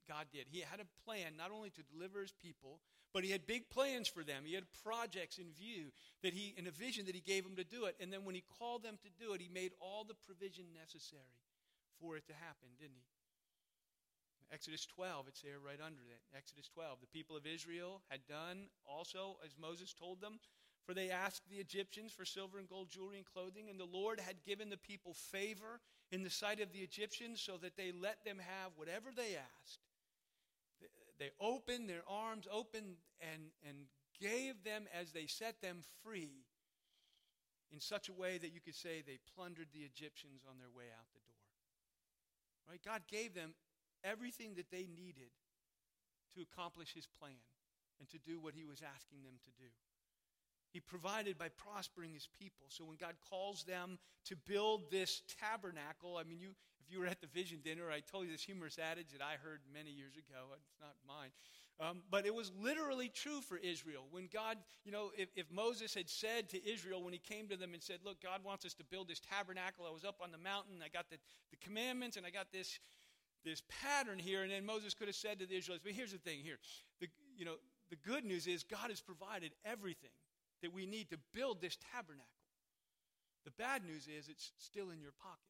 God 0.08 0.26
did. 0.32 0.46
He 0.48 0.60
had 0.60 0.80
a 0.80 0.88
plan 1.04 1.36
not 1.36 1.50
only 1.52 1.68
to 1.70 1.82
deliver 1.82 2.22
his 2.22 2.32
people, 2.32 2.80
but 3.12 3.24
he 3.24 3.30
had 3.30 3.46
big 3.46 3.68
plans 3.68 4.08
for 4.08 4.24
them. 4.24 4.44
He 4.44 4.54
had 4.54 4.64
projects 4.84 5.38
in 5.38 5.52
view 5.52 5.92
that 6.22 6.32
he 6.32 6.54
and 6.56 6.66
a 6.66 6.70
vision 6.70 7.06
that 7.06 7.14
he 7.14 7.20
gave 7.20 7.44
them 7.44 7.56
to 7.56 7.64
do 7.64 7.84
it. 7.84 7.96
And 8.00 8.12
then 8.12 8.24
when 8.24 8.34
he 8.34 8.42
called 8.58 8.82
them 8.82 8.96
to 9.02 9.24
do 9.24 9.32
it, 9.32 9.40
he 9.40 9.48
made 9.52 9.72
all 9.80 10.04
the 10.04 10.16
provision 10.26 10.64
necessary 10.72 11.40
for 12.00 12.16
it 12.16 12.26
to 12.28 12.32
happen, 12.32 12.68
didn't 12.80 12.96
he? 12.96 13.17
Exodus 14.52 14.86
12, 14.86 15.26
it's 15.28 15.42
there 15.42 15.60
right 15.64 15.80
under 15.84 16.02
it. 16.08 16.20
Exodus 16.36 16.68
12. 16.72 17.00
The 17.00 17.06
people 17.06 17.36
of 17.36 17.46
Israel 17.46 18.00
had 18.08 18.26
done 18.26 18.68
also 18.86 19.36
as 19.44 19.52
Moses 19.60 19.92
told 19.92 20.20
them, 20.20 20.40
for 20.86 20.94
they 20.94 21.10
asked 21.10 21.42
the 21.50 21.56
Egyptians 21.56 22.12
for 22.12 22.24
silver 22.24 22.58
and 22.58 22.68
gold 22.68 22.88
jewelry 22.88 23.18
and 23.18 23.26
clothing, 23.26 23.68
and 23.68 23.78
the 23.78 23.84
Lord 23.84 24.20
had 24.20 24.42
given 24.46 24.70
the 24.70 24.78
people 24.78 25.12
favor 25.12 25.80
in 26.10 26.22
the 26.22 26.30
sight 26.30 26.60
of 26.60 26.72
the 26.72 26.78
Egyptians 26.78 27.42
so 27.42 27.58
that 27.58 27.76
they 27.76 27.92
let 27.92 28.24
them 28.24 28.38
have 28.38 28.72
whatever 28.76 29.10
they 29.14 29.36
asked. 29.36 29.80
They 31.18 31.30
opened 31.40 31.88
their 31.88 32.04
arms 32.08 32.46
opened 32.50 32.96
and, 33.20 33.50
and 33.66 33.76
gave 34.18 34.64
them 34.64 34.86
as 34.98 35.12
they 35.12 35.26
set 35.26 35.60
them 35.60 35.80
free 36.02 36.46
in 37.72 37.80
such 37.80 38.08
a 38.08 38.12
way 38.14 38.38
that 38.38 38.54
you 38.54 38.60
could 38.60 38.74
say 38.74 39.02
they 39.02 39.18
plundered 39.36 39.68
the 39.74 39.84
Egyptians 39.84 40.42
on 40.48 40.58
their 40.58 40.70
way 40.70 40.84
out 40.96 41.06
the 41.12 41.20
door. 41.20 41.44
Right? 42.70 42.80
God 42.84 43.02
gave 43.10 43.34
them 43.34 43.54
everything 44.04 44.54
that 44.56 44.70
they 44.70 44.86
needed 44.86 45.30
to 46.34 46.42
accomplish 46.42 46.94
his 46.94 47.06
plan 47.06 47.42
and 48.00 48.08
to 48.10 48.18
do 48.18 48.38
what 48.38 48.54
he 48.54 48.64
was 48.64 48.82
asking 48.82 49.22
them 49.22 49.34
to 49.44 49.50
do. 49.58 49.70
He 50.70 50.80
provided 50.80 51.38
by 51.38 51.48
prospering 51.48 52.12
his 52.12 52.28
people. 52.38 52.66
So 52.68 52.84
when 52.84 52.96
God 52.96 53.14
calls 53.30 53.64
them 53.64 53.98
to 54.26 54.36
build 54.36 54.90
this 54.90 55.22
tabernacle, 55.40 56.18
I 56.18 56.24
mean, 56.24 56.38
you, 56.38 56.50
if 56.84 56.92
you 56.92 57.00
were 57.00 57.06
at 57.06 57.20
the 57.20 57.26
vision 57.26 57.60
dinner, 57.64 57.90
I 57.90 58.00
told 58.00 58.26
you 58.26 58.32
this 58.32 58.42
humorous 58.42 58.78
adage 58.78 59.12
that 59.12 59.24
I 59.24 59.40
heard 59.42 59.60
many 59.72 59.90
years 59.90 60.16
ago. 60.16 60.52
It's 60.54 60.80
not 60.80 60.94
mine. 61.06 61.30
Um, 61.80 62.02
but 62.10 62.26
it 62.26 62.34
was 62.34 62.50
literally 62.60 63.08
true 63.08 63.40
for 63.40 63.56
Israel. 63.56 64.04
When 64.10 64.28
God, 64.32 64.58
you 64.84 64.90
know, 64.90 65.10
if, 65.16 65.28
if 65.36 65.46
Moses 65.50 65.94
had 65.94 66.10
said 66.10 66.48
to 66.50 66.68
Israel 66.68 67.02
when 67.04 67.12
he 67.12 67.20
came 67.20 67.46
to 67.48 67.56
them 67.56 67.72
and 67.72 67.80
said, 67.80 68.00
Look, 68.04 68.20
God 68.20 68.42
wants 68.44 68.64
us 68.66 68.74
to 68.74 68.84
build 68.84 69.06
this 69.06 69.20
tabernacle. 69.20 69.86
I 69.88 69.92
was 69.92 70.04
up 70.04 70.16
on 70.20 70.32
the 70.32 70.38
mountain, 70.38 70.82
I 70.84 70.88
got 70.88 71.08
the, 71.08 71.18
the 71.50 71.56
commandments, 71.64 72.16
and 72.16 72.26
I 72.26 72.30
got 72.30 72.50
this, 72.52 72.80
this 73.44 73.62
pattern 73.82 74.18
here. 74.18 74.42
And 74.42 74.50
then 74.50 74.64
Moses 74.66 74.94
could 74.94 75.08
have 75.08 75.16
said 75.16 75.38
to 75.38 75.46
the 75.46 75.56
Israelites, 75.56 75.84
But 75.84 75.92
here's 75.92 76.12
the 76.12 76.18
thing 76.18 76.40
here. 76.42 76.58
The, 77.00 77.08
you 77.36 77.44
know, 77.44 77.56
the 77.90 77.96
good 77.96 78.24
news 78.24 78.46
is 78.46 78.62
God 78.62 78.90
has 78.90 79.00
provided 79.00 79.52
everything 79.64 80.10
that 80.62 80.72
we 80.72 80.86
need 80.86 81.10
to 81.10 81.18
build 81.32 81.60
this 81.60 81.78
tabernacle. 81.92 82.26
The 83.44 83.50
bad 83.52 83.84
news 83.84 84.08
is 84.08 84.28
it's 84.28 84.52
still 84.58 84.90
in 84.90 85.00
your 85.00 85.12
pockets. 85.22 85.44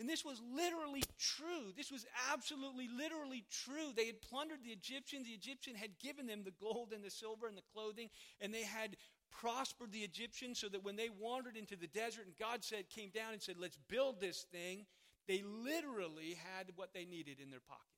And 0.00 0.08
this 0.08 0.24
was 0.24 0.40
literally 0.52 1.04
true. 1.18 1.72
This 1.76 1.92
was 1.92 2.04
absolutely, 2.32 2.88
literally 2.88 3.44
true. 3.50 3.92
They 3.94 4.06
had 4.06 4.20
plundered 4.20 4.64
the 4.64 4.72
Egyptians. 4.72 5.26
The 5.26 5.32
Egyptian 5.34 5.76
had 5.76 5.98
given 6.00 6.26
them 6.26 6.42
the 6.42 6.50
gold 6.50 6.92
and 6.92 7.04
the 7.04 7.10
silver 7.10 7.46
and 7.46 7.56
the 7.56 7.62
clothing, 7.72 8.10
and 8.40 8.52
they 8.52 8.64
had 8.64 8.96
prospered 9.30 9.92
the 9.92 10.00
Egyptians 10.00 10.58
so 10.58 10.68
that 10.68 10.84
when 10.84 10.96
they 10.96 11.08
wandered 11.20 11.56
into 11.56 11.76
the 11.76 11.86
desert 11.86 12.26
and 12.26 12.36
God 12.36 12.64
said, 12.64 12.88
came 12.88 13.10
down 13.10 13.32
and 13.32 13.42
said, 13.42 13.56
let's 13.58 13.78
build 13.88 14.20
this 14.20 14.46
thing, 14.50 14.86
they 15.28 15.42
literally 15.42 16.36
had 16.54 16.68
what 16.76 16.92
they 16.94 17.04
needed 17.04 17.40
in 17.40 17.50
their 17.50 17.64
pockets. 17.64 17.88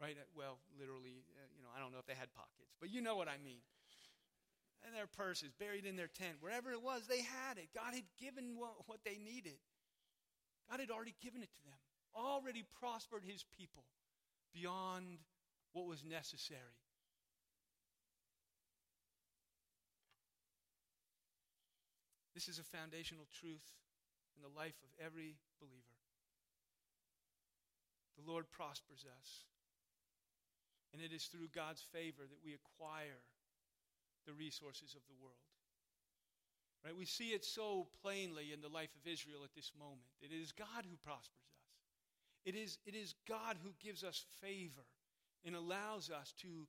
Right? 0.00 0.16
Well, 0.36 0.58
literally, 0.78 1.24
uh, 1.36 1.48
you 1.56 1.62
know, 1.62 1.70
I 1.76 1.80
don't 1.80 1.92
know 1.92 1.98
if 2.00 2.06
they 2.06 2.14
had 2.18 2.32
pockets, 2.34 2.74
but 2.80 2.90
you 2.92 3.00
know 3.00 3.16
what 3.16 3.28
I 3.28 3.38
mean 3.42 3.62
And 4.84 4.94
their 4.94 5.06
purses, 5.08 5.52
buried 5.58 5.86
in 5.86 5.96
their 5.96 6.08
tent, 6.08 6.36
wherever 6.40 6.70
it 6.72 6.82
was, 6.82 7.06
they 7.08 7.22
had 7.22 7.58
it. 7.58 7.68
God 7.74 7.94
had 7.94 8.04
given 8.20 8.56
what, 8.56 8.74
what 8.86 9.00
they 9.04 9.18
needed. 9.18 9.58
God 10.70 10.80
had 10.80 10.90
already 10.90 11.14
given 11.22 11.42
it 11.42 11.50
to 11.52 11.62
them, 11.64 11.78
already 12.14 12.64
prospered 12.80 13.24
his 13.24 13.44
people 13.56 13.84
beyond 14.54 15.18
what 15.72 15.86
was 15.86 16.04
necessary. 16.04 16.60
This 22.34 22.48
is 22.48 22.58
a 22.58 22.64
foundational 22.64 23.26
truth 23.40 23.64
in 24.36 24.42
the 24.44 24.52
life 24.52 24.76
of 24.84 24.90
every 25.00 25.36
believer. 25.60 25.96
The 28.16 28.30
Lord 28.30 28.50
prospers 28.50 29.04
us. 29.04 29.28
And 30.92 31.02
it 31.02 31.12
is 31.12 31.24
through 31.24 31.48
God's 31.54 31.82
favor 31.92 32.22
that 32.24 32.44
we 32.44 32.54
acquire 32.54 33.20
the 34.26 34.32
resources 34.32 34.94
of 34.94 35.02
the 35.08 35.18
world. 35.20 35.44
Right? 36.84 36.96
We 36.96 37.04
see 37.04 37.30
it 37.30 37.44
so 37.44 37.88
plainly 38.02 38.52
in 38.52 38.60
the 38.60 38.68
life 38.68 38.94
of 38.94 39.10
Israel 39.10 39.40
at 39.44 39.54
this 39.54 39.72
moment. 39.78 40.08
It 40.20 40.32
is 40.32 40.52
God 40.52 40.84
who 40.88 40.96
prospers 41.04 41.50
us. 41.50 41.66
It 42.44 42.54
is, 42.54 42.78
it 42.86 42.94
is 42.94 43.14
God 43.28 43.56
who 43.62 43.70
gives 43.82 44.04
us 44.04 44.24
favor 44.40 44.86
and 45.44 45.56
allows 45.56 46.10
us 46.10 46.32
to 46.42 46.66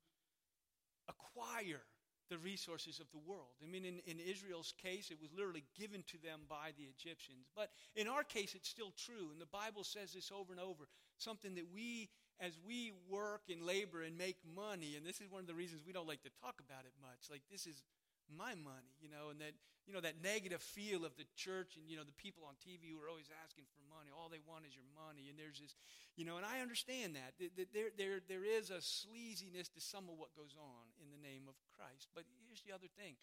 acquire 1.07 1.81
the 2.29 2.37
resources 2.37 2.99
of 2.99 3.09
the 3.11 3.19
world. 3.19 3.55
I 3.63 3.67
mean, 3.67 3.85
in, 3.85 3.99
in 4.05 4.19
Israel's 4.19 4.73
case, 4.81 5.11
it 5.11 5.17
was 5.21 5.31
literally 5.35 5.63
given 5.77 6.03
to 6.07 6.17
them 6.21 6.41
by 6.49 6.71
the 6.77 6.83
Egyptians. 6.83 7.47
But 7.55 7.69
in 7.95 8.07
our 8.07 8.23
case, 8.23 8.55
it's 8.55 8.69
still 8.69 8.93
true. 8.97 9.31
And 9.31 9.39
the 9.39 9.51
Bible 9.51 9.83
says 9.83 10.13
this 10.13 10.31
over 10.31 10.51
and 10.51 10.61
over 10.61 10.87
something 11.17 11.55
that 11.55 11.67
we, 11.73 12.09
as 12.39 12.57
we 12.65 12.93
work 13.09 13.43
and 13.49 13.63
labor 13.63 14.03
and 14.03 14.17
make 14.17 14.37
money, 14.55 14.95
and 14.95 15.05
this 15.05 15.21
is 15.21 15.31
one 15.31 15.41
of 15.41 15.47
the 15.47 15.55
reasons 15.55 15.81
we 15.85 15.93
don't 15.93 16.07
like 16.07 16.23
to 16.23 16.33
talk 16.41 16.59
about 16.59 16.85
it 16.85 16.93
much, 17.01 17.31
like 17.31 17.41
this 17.51 17.65
is 17.65 17.83
my 18.31 18.55
money, 18.55 18.91
you 18.99 19.07
know, 19.07 19.31
and 19.31 19.39
that, 19.39 19.55
you 19.87 19.95
know, 19.95 20.03
that 20.03 20.19
negative 20.19 20.59
feel 20.59 21.07
of 21.07 21.15
the 21.15 21.27
church 21.39 21.79
and, 21.79 21.87
you 21.87 21.95
know, 21.95 22.03
the 22.03 22.15
people 22.19 22.43
on 22.43 22.59
TV 22.59 22.91
who 22.91 22.99
are 22.99 23.07
always 23.07 23.31
asking 23.43 23.63
for 23.71 23.79
money. 23.87 24.11
All 24.11 24.27
they 24.27 24.43
want 24.43 24.67
is 24.67 24.75
your 24.75 24.87
money. 24.91 25.31
And 25.31 25.39
there's 25.39 25.63
this, 25.63 25.79
you 26.19 26.27
know, 26.27 26.35
and 26.35 26.43
I 26.43 26.59
understand 26.59 27.15
that. 27.15 27.39
There, 27.39 27.91
there, 27.95 28.19
there 28.19 28.45
is 28.45 28.67
a 28.67 28.83
sleaziness 28.83 29.71
to 29.73 29.79
some 29.79 30.11
of 30.11 30.19
what 30.19 30.35
goes 30.35 30.59
on 30.59 30.91
in 30.99 31.07
the 31.07 31.21
name 31.21 31.47
of 31.47 31.55
Christ. 31.71 32.11
But 32.11 32.27
here's 32.43 32.63
the 32.67 32.75
other 32.75 32.91
thing. 32.99 33.15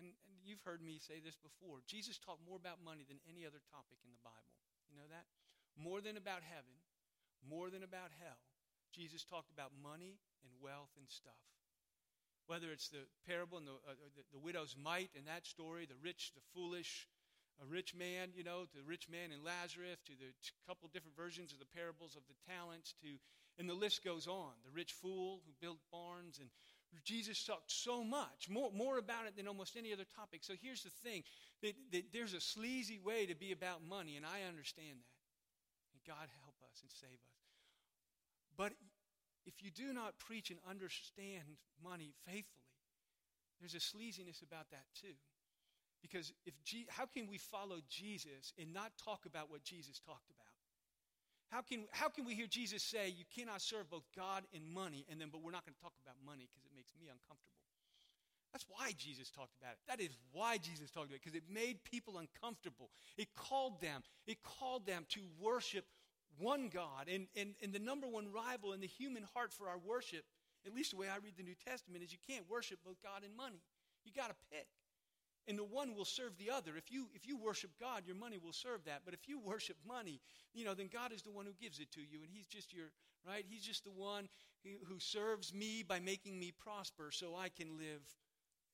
And, 0.00 0.08
and 0.08 0.36
you've 0.40 0.64
heard 0.64 0.80
me 0.80 0.96
say 0.96 1.20
this 1.20 1.36
before. 1.36 1.84
Jesus 1.84 2.16
talked 2.16 2.40
more 2.48 2.56
about 2.56 2.80
money 2.80 3.04
than 3.04 3.20
any 3.28 3.44
other 3.44 3.60
topic 3.68 4.00
in 4.00 4.10
the 4.14 4.24
Bible. 4.24 4.56
You 4.88 4.96
know 4.96 5.08
that? 5.12 5.28
More 5.76 6.00
than 6.00 6.16
about 6.16 6.40
heaven, 6.40 6.80
more 7.44 7.68
than 7.68 7.84
about 7.84 8.10
hell. 8.16 8.40
Jesus 8.90 9.22
talked 9.22 9.52
about 9.52 9.70
money 9.76 10.18
and 10.42 10.50
wealth 10.58 10.90
and 10.98 11.06
stuff 11.06 11.59
whether 12.50 12.74
it's 12.74 12.90
the 12.90 13.06
parable 13.30 13.62
and 13.62 13.70
the, 13.70 13.78
uh, 13.86 13.94
the, 14.18 14.26
the, 14.34 14.42
widow's 14.42 14.74
mite 14.74 15.14
in 15.14 15.22
that 15.30 15.46
story, 15.46 15.86
the 15.86 15.94
rich, 16.02 16.32
the 16.34 16.42
foolish, 16.50 17.06
a 17.62 17.66
rich 17.70 17.94
man, 17.94 18.34
you 18.34 18.42
know, 18.42 18.66
the 18.74 18.82
rich 18.82 19.06
man 19.06 19.30
in 19.30 19.38
Lazarus, 19.46 20.02
to 20.02 20.18
the 20.18 20.34
couple 20.66 20.90
different 20.90 21.14
versions 21.14 21.54
of 21.54 21.62
the 21.62 21.70
parables 21.78 22.18
of 22.18 22.26
the 22.26 22.34
talents, 22.50 22.98
to, 23.06 23.06
and 23.54 23.70
the 23.70 23.78
list 23.78 24.02
goes 24.02 24.26
on. 24.26 24.50
The 24.66 24.74
rich 24.74 24.90
fool 24.98 25.46
who 25.46 25.54
built 25.62 25.78
barns, 25.94 26.42
and 26.42 26.50
Jesus 27.06 27.38
talked 27.46 27.70
so 27.70 28.02
much, 28.02 28.50
more, 28.50 28.74
more 28.74 28.98
about 28.98 29.30
it 29.30 29.38
than 29.38 29.46
almost 29.46 29.78
any 29.78 29.92
other 29.92 30.08
topic. 30.18 30.42
So 30.42 30.54
here's 30.58 30.82
the 30.82 30.90
thing 31.06 31.22
that, 31.62 31.78
that 31.92 32.10
there's 32.12 32.34
a 32.34 32.42
sleazy 32.42 32.98
way 32.98 33.26
to 33.26 33.36
be 33.38 33.52
about 33.52 33.78
money, 33.86 34.16
and 34.16 34.26
I 34.26 34.42
understand 34.50 34.98
that. 34.98 35.22
And 35.94 36.02
God 36.02 36.26
help 36.42 36.58
us 36.66 36.82
and 36.82 36.90
save 36.90 37.14
us. 37.14 37.38
But 38.58 38.74
if 39.46 39.62
you 39.62 39.70
do 39.70 39.92
not 39.92 40.18
preach 40.18 40.50
and 40.50 40.58
understand 40.68 41.56
money 41.82 42.12
faithfully, 42.26 42.70
there's 43.60 43.74
a 43.74 43.78
sleaziness 43.78 44.42
about 44.42 44.70
that 44.70 44.84
too. 45.00 45.16
Because 46.00 46.32
if 46.46 46.54
G- 46.64 46.86
how 46.88 47.06
can 47.06 47.28
we 47.28 47.38
follow 47.38 47.76
Jesus 47.88 48.52
and 48.58 48.72
not 48.72 48.92
talk 49.02 49.26
about 49.26 49.50
what 49.50 49.62
Jesus 49.62 50.00
talked 50.00 50.30
about? 50.30 50.40
How 51.50 51.62
can, 51.62 51.84
how 51.90 52.08
can 52.08 52.24
we 52.24 52.34
hear 52.34 52.46
Jesus 52.46 52.82
say 52.82 53.08
you 53.08 53.24
cannot 53.36 53.60
serve 53.60 53.90
both 53.90 54.06
God 54.16 54.44
and 54.54 54.62
money, 54.72 55.04
and 55.10 55.20
then 55.20 55.28
but 55.30 55.42
we're 55.42 55.50
not 55.50 55.66
going 55.66 55.74
to 55.74 55.82
talk 55.82 55.92
about 56.02 56.14
money 56.24 56.48
because 56.48 56.64
it 56.64 56.70
makes 56.74 56.92
me 56.98 57.08
uncomfortable? 57.08 57.50
That's 58.52 58.64
why 58.68 58.92
Jesus 58.96 59.30
talked 59.30 59.54
about 59.60 59.72
it. 59.72 59.78
That 59.86 60.00
is 60.00 60.16
why 60.32 60.58
Jesus 60.58 60.90
talked 60.90 61.06
about 61.06 61.16
it, 61.16 61.24
because 61.24 61.36
it 61.36 61.44
made 61.52 61.82
people 61.84 62.18
uncomfortable. 62.18 62.90
It 63.16 63.28
called 63.36 63.80
them, 63.80 64.02
it 64.26 64.38
called 64.42 64.86
them 64.86 65.06
to 65.10 65.20
worship 65.40 65.84
one 66.40 66.68
God. 66.72 67.08
And, 67.12 67.26
and, 67.36 67.54
and 67.62 67.72
the 67.72 67.78
number 67.78 68.06
one 68.06 68.32
rival 68.32 68.72
in 68.72 68.80
the 68.80 68.86
human 68.86 69.24
heart 69.34 69.52
for 69.52 69.68
our 69.68 69.78
worship, 69.78 70.24
at 70.66 70.74
least 70.74 70.90
the 70.90 70.96
way 70.96 71.08
I 71.08 71.16
read 71.22 71.36
the 71.36 71.42
New 71.42 71.54
Testament, 71.54 72.02
is 72.02 72.12
you 72.12 72.18
can't 72.26 72.48
worship 72.48 72.78
both 72.84 73.02
God 73.02 73.22
and 73.24 73.36
money. 73.36 73.62
You 74.04 74.12
got 74.12 74.28
to 74.28 74.36
pick. 74.50 74.66
And 75.48 75.58
the 75.58 75.64
one 75.64 75.94
will 75.94 76.04
serve 76.04 76.36
the 76.38 76.50
other. 76.50 76.76
If 76.76 76.92
you, 76.92 77.08
if 77.14 77.26
you 77.26 77.36
worship 77.36 77.70
God, 77.80 78.02
your 78.06 78.16
money 78.16 78.38
will 78.42 78.52
serve 78.52 78.84
that. 78.84 79.02
But 79.04 79.14
if 79.14 79.28
you 79.28 79.38
worship 79.38 79.76
money, 79.86 80.20
you 80.54 80.64
know, 80.64 80.74
then 80.74 80.88
God 80.92 81.12
is 81.12 81.22
the 81.22 81.30
one 81.30 81.46
who 81.46 81.52
gives 81.60 81.80
it 81.80 81.90
to 81.92 82.00
you. 82.00 82.22
And 82.22 82.30
He's 82.30 82.46
just 82.46 82.72
your, 82.72 82.92
right? 83.26 83.44
He's 83.48 83.64
just 83.64 83.84
the 83.84 83.90
one 83.90 84.28
who, 84.62 84.70
who 84.86 84.98
serves 84.98 85.52
me 85.54 85.82
by 85.82 85.98
making 85.98 86.38
me 86.38 86.52
prosper 86.52 87.10
so 87.10 87.34
I 87.36 87.48
can 87.48 87.78
live 87.78 88.02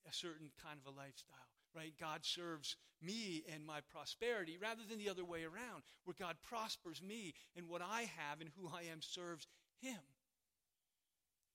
a 0.09 0.13
certain 0.13 0.51
kind 0.63 0.79
of 0.85 0.93
a 0.93 0.97
lifestyle 0.97 1.46
right? 1.77 1.93
God 2.01 2.25
serves 2.25 2.77
me 3.03 3.45
and 3.53 3.65
my 3.65 3.81
prosperity 3.93 4.57
rather 4.61 4.83
than 4.89 4.99
the 4.99 5.11
other 5.11 5.25
way 5.25 5.45
around, 5.45 5.85
where 6.05 6.17
God 6.19 6.37
prospers 6.43 7.03
me 7.03 7.35
and 7.57 7.69
what 7.69 7.83
I 7.83 8.11
have 8.17 8.41
and 8.41 8.51
who 8.57 8.69
I 8.69 8.91
am 8.91 9.03
serves 9.03 9.47
him. 9.81 10.01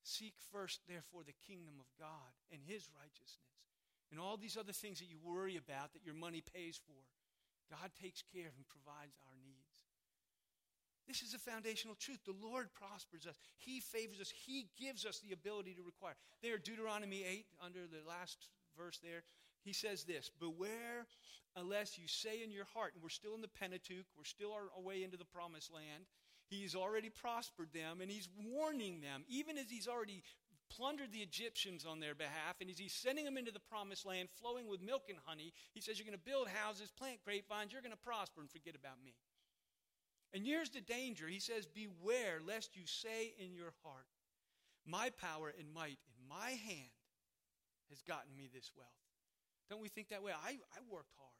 Seek 0.03 0.34
first, 0.51 0.81
therefore, 0.88 1.21
the 1.25 1.38
kingdom 1.47 1.75
of 1.79 1.89
God 1.99 2.34
and 2.51 2.62
his 2.65 2.89
righteousness. 2.97 3.57
And 4.12 4.19
all 4.19 4.38
these 4.38 4.57
other 4.57 4.73
things 4.73 4.99
that 4.99 5.10
you 5.10 5.17
worry 5.23 5.57
about 5.57 5.93
that 5.93 6.05
your 6.05 6.15
money 6.15 6.43
pays 6.53 6.79
for, 6.86 7.01
God 7.69 7.89
takes 8.01 8.21
care 8.21 8.47
of 8.47 8.57
and 8.57 8.67
provides 8.67 9.15
our 9.25 9.38
needs. 9.41 9.62
This 11.07 11.21
is 11.21 11.34
a 11.34 11.39
foundational 11.39 11.95
truth. 11.95 12.19
The 12.25 12.36
Lord 12.38 12.69
prospers 12.73 13.25
us. 13.25 13.36
He 13.57 13.79
favors 13.79 14.19
us. 14.19 14.31
He 14.31 14.67
gives 14.79 15.05
us 15.05 15.19
the 15.19 15.34
ability 15.34 15.73
to 15.75 15.84
require. 15.84 16.15
There, 16.41 16.57
Deuteronomy 16.57 17.23
8, 17.23 17.45
under 17.63 17.88
the 17.88 18.07
last 18.07 18.47
verse 18.77 18.99
there, 19.01 19.23
he 19.63 19.74
says 19.74 20.04
this 20.04 20.30
Beware 20.39 21.08
unless 21.56 21.97
you 21.97 22.08
say 22.08 22.43
in 22.43 22.52
your 22.52 22.65
heart, 22.74 22.93
and 22.93 23.04
we're 23.04 23.10
still 23.10 23.36
in 23.36 23.41
the 23.41 23.47
Pentateuch, 23.47 24.06
we're 24.17 24.24
still 24.24 24.54
our, 24.54 24.82
way 24.82 25.04
into 25.04 25.17
the 25.17 25.26
promised 25.26 25.74
land. 25.74 26.06
He's 26.47 26.76
already 26.76 27.10
prospered 27.10 27.69
them, 27.74 28.02
and 28.02 28.12
he's 28.12 28.30
warning 28.38 29.02
them, 29.02 29.24
even 29.28 29.58
as 29.58 29.69
he's 29.69 29.88
already 29.88 30.24
plundered 30.69 31.12
the 31.12 31.19
Egyptians 31.19 31.86
on 31.86 32.00
their 32.00 32.15
behalf, 32.15 32.60
and 32.60 32.69
as 32.69 32.78
he's 32.78 32.93
sending 32.93 33.26
them 33.26 33.38
into 33.38 33.52
the 33.52 33.60
promised 33.60 34.06
land 34.06 34.30
flowing 34.39 34.67
with 34.67 34.82
milk 34.82 35.04
and 35.10 35.17
honey, 35.26 35.54
he 35.74 35.82
says, 35.82 35.97
You're 35.97 36.08
going 36.08 36.17
to 36.17 36.30
build 36.32 36.47
houses, 36.47 36.91
plant 36.91 37.19
grapevines, 37.24 37.71
you're 37.71 37.82
going 37.82 37.91
to 37.91 37.97
prosper, 37.97 38.41
and 38.41 38.50
forget 38.50 38.76
about 38.76 39.04
me. 39.04 39.13
And 40.34 40.45
here's 40.45 40.69
the 40.69 40.82
danger. 40.82 41.28
He 41.28 41.39
says, 41.39 41.65
Beware 41.67 42.39
lest 42.45 42.76
you 42.76 42.84
say 42.86 43.34
in 43.38 43.54
your 43.54 43.74
heart, 43.84 44.08
My 44.86 45.10
power 45.10 45.54
and 45.58 45.74
might 45.74 46.00
in 46.08 46.28
my 46.30 46.52
hand 46.52 46.95
has 47.89 48.02
gotten 48.02 48.36
me 48.36 48.50
this 48.54 48.71
wealth. 48.78 49.11
Don't 49.71 49.79
we 49.79 49.88
think 49.88 50.12
that 50.12 50.19
way? 50.19 50.36
I, 50.36 50.60
I 50.75 50.79
worked 50.91 51.15
hard. 51.15 51.39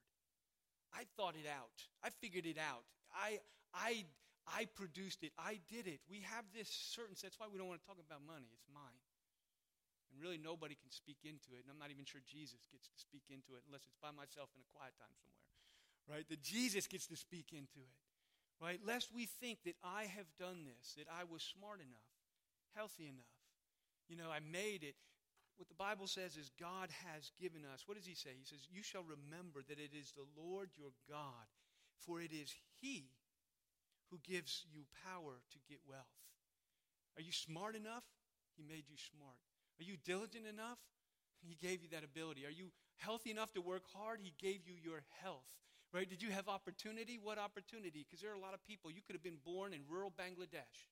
I 0.96 1.04
thought 1.20 1.36
it 1.36 1.44
out. 1.44 1.76
I 2.00 2.16
figured 2.24 2.48
it 2.48 2.56
out. 2.56 2.88
I, 3.12 3.44
I, 3.76 4.08
I 4.48 4.72
produced 4.72 5.28
it. 5.28 5.36
I 5.36 5.60
did 5.68 5.84
it. 5.84 6.00
We 6.08 6.24
have 6.32 6.48
this 6.56 6.72
certain, 6.72 7.20
that's 7.20 7.36
why 7.36 7.52
we 7.52 7.60
don't 7.60 7.68
want 7.68 7.84
to 7.84 7.88
talk 7.88 8.00
about 8.00 8.24
money. 8.24 8.48
It's 8.56 8.72
mine. 8.72 9.04
And 10.12 10.24
really, 10.24 10.40
nobody 10.40 10.80
can 10.80 10.88
speak 10.96 11.28
into 11.28 11.60
it. 11.60 11.68
And 11.68 11.76
I'm 11.76 11.80
not 11.80 11.92
even 11.92 12.08
sure 12.08 12.24
Jesus 12.24 12.64
gets 12.72 12.88
to 12.88 13.00
speak 13.04 13.28
into 13.28 13.60
it 13.60 13.68
unless 13.68 13.84
it's 13.84 14.00
by 14.00 14.16
myself 14.16 14.48
in 14.56 14.64
a 14.64 14.70
quiet 14.72 14.96
time 14.96 15.12
somewhere. 15.20 15.52
Right? 16.08 16.28
That 16.32 16.40
Jesus 16.40 16.88
gets 16.88 17.12
to 17.12 17.20
speak 17.20 17.52
into 17.52 17.84
it. 17.84 18.00
Right? 18.64 18.80
Lest 18.80 19.12
we 19.12 19.28
think 19.28 19.60
that 19.68 19.76
I 19.84 20.08
have 20.08 20.32
done 20.40 20.64
this, 20.64 20.96
that 20.96 21.12
I 21.12 21.28
was 21.28 21.44
smart 21.44 21.84
enough, 21.84 22.08
healthy 22.80 23.12
enough. 23.12 23.36
You 24.08 24.16
know, 24.16 24.32
I 24.32 24.40
made 24.40 24.88
it 24.88 24.96
what 25.62 25.70
the 25.70 25.78
Bible 25.78 26.10
says 26.10 26.42
is 26.42 26.50
God 26.58 26.90
has 27.06 27.30
given 27.38 27.62
us. 27.70 27.86
What 27.86 27.94
does 27.94 28.10
he 28.10 28.18
say? 28.18 28.34
He 28.34 28.50
says, 28.50 28.66
You 28.66 28.82
shall 28.82 29.06
remember 29.06 29.62
that 29.70 29.78
it 29.78 29.94
is 29.94 30.10
the 30.10 30.26
Lord 30.34 30.74
your 30.74 30.90
God, 31.06 31.46
for 32.02 32.18
it 32.18 32.34
is 32.34 32.50
he 32.82 33.14
who 34.10 34.18
gives 34.26 34.66
you 34.74 34.90
power 35.06 35.38
to 35.38 35.58
get 35.70 35.78
wealth. 35.86 36.18
Are 37.14 37.22
you 37.22 37.32
smart 37.32 37.78
enough? 37.78 38.02
He 38.58 38.66
made 38.66 38.90
you 38.90 38.98
smart. 38.98 39.38
Are 39.78 39.86
you 39.86 40.02
diligent 40.02 40.50
enough? 40.50 40.82
He 41.46 41.54
gave 41.62 41.86
you 41.86 41.94
that 41.94 42.02
ability. 42.02 42.42
Are 42.50 42.54
you 42.54 42.74
healthy 42.98 43.30
enough 43.30 43.54
to 43.54 43.62
work 43.62 43.86
hard? 43.94 44.18
He 44.18 44.34
gave 44.42 44.66
you 44.66 44.74
your 44.82 45.06
health. 45.22 45.46
Right? 45.94 46.10
Did 46.10 46.26
you 46.26 46.34
have 46.34 46.50
opportunity? 46.50 47.22
What 47.22 47.38
opportunity? 47.38 48.02
Because 48.02 48.18
there 48.18 48.34
are 48.34 48.40
a 48.40 48.42
lot 48.42 48.58
of 48.58 48.66
people. 48.66 48.90
You 48.90 49.06
could 49.06 49.14
have 49.14 49.22
been 49.22 49.46
born 49.46 49.78
in 49.78 49.86
rural 49.86 50.10
Bangladesh. 50.10 50.90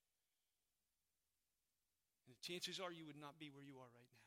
And 2.22 2.30
the 2.30 2.38
chances 2.38 2.78
are 2.78 2.94
you 2.94 3.02
would 3.10 3.18
not 3.18 3.34
be 3.42 3.50
where 3.50 3.66
you 3.66 3.74
are 3.82 3.90
right 3.90 4.06
now. 4.14 4.19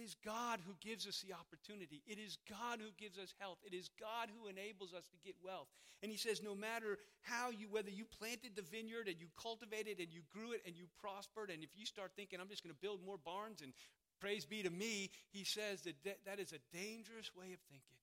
It 0.00 0.04
is 0.04 0.16
God 0.24 0.60
who 0.64 0.72
gives 0.80 1.06
us 1.06 1.20
the 1.20 1.34
opportunity. 1.36 2.00
It 2.08 2.16
is 2.16 2.38
God 2.48 2.80
who 2.80 2.88
gives 2.96 3.18
us 3.18 3.34
health. 3.38 3.58
It 3.66 3.76
is 3.76 3.90
God 4.00 4.32
who 4.32 4.48
enables 4.48 4.94
us 4.94 5.04
to 5.12 5.18
get 5.22 5.36
wealth. 5.44 5.68
And 6.02 6.10
he 6.10 6.16
says, 6.16 6.42
no 6.42 6.54
matter 6.54 6.96
how 7.20 7.50
you, 7.50 7.68
whether 7.70 7.90
you 7.90 8.06
planted 8.06 8.56
the 8.56 8.62
vineyard 8.62 9.08
and 9.08 9.20
you 9.20 9.28
cultivated 9.36 10.00
and 10.00 10.08
you 10.08 10.22
grew 10.32 10.52
it 10.52 10.62
and 10.64 10.74
you 10.74 10.86
prospered, 11.02 11.50
and 11.50 11.62
if 11.62 11.76
you 11.76 11.84
start 11.84 12.12
thinking, 12.16 12.40
I'm 12.40 12.48
just 12.48 12.64
going 12.64 12.74
to 12.74 12.80
build 12.80 13.04
more 13.04 13.18
barns 13.18 13.60
and 13.60 13.74
praise 14.20 14.46
be 14.46 14.62
to 14.62 14.70
me, 14.70 15.10
he 15.32 15.44
says 15.44 15.82
that 15.82 15.96
that 16.24 16.40
is 16.40 16.52
a 16.56 16.62
dangerous 16.72 17.30
way 17.36 17.52
of 17.52 17.60
thinking. 17.68 18.00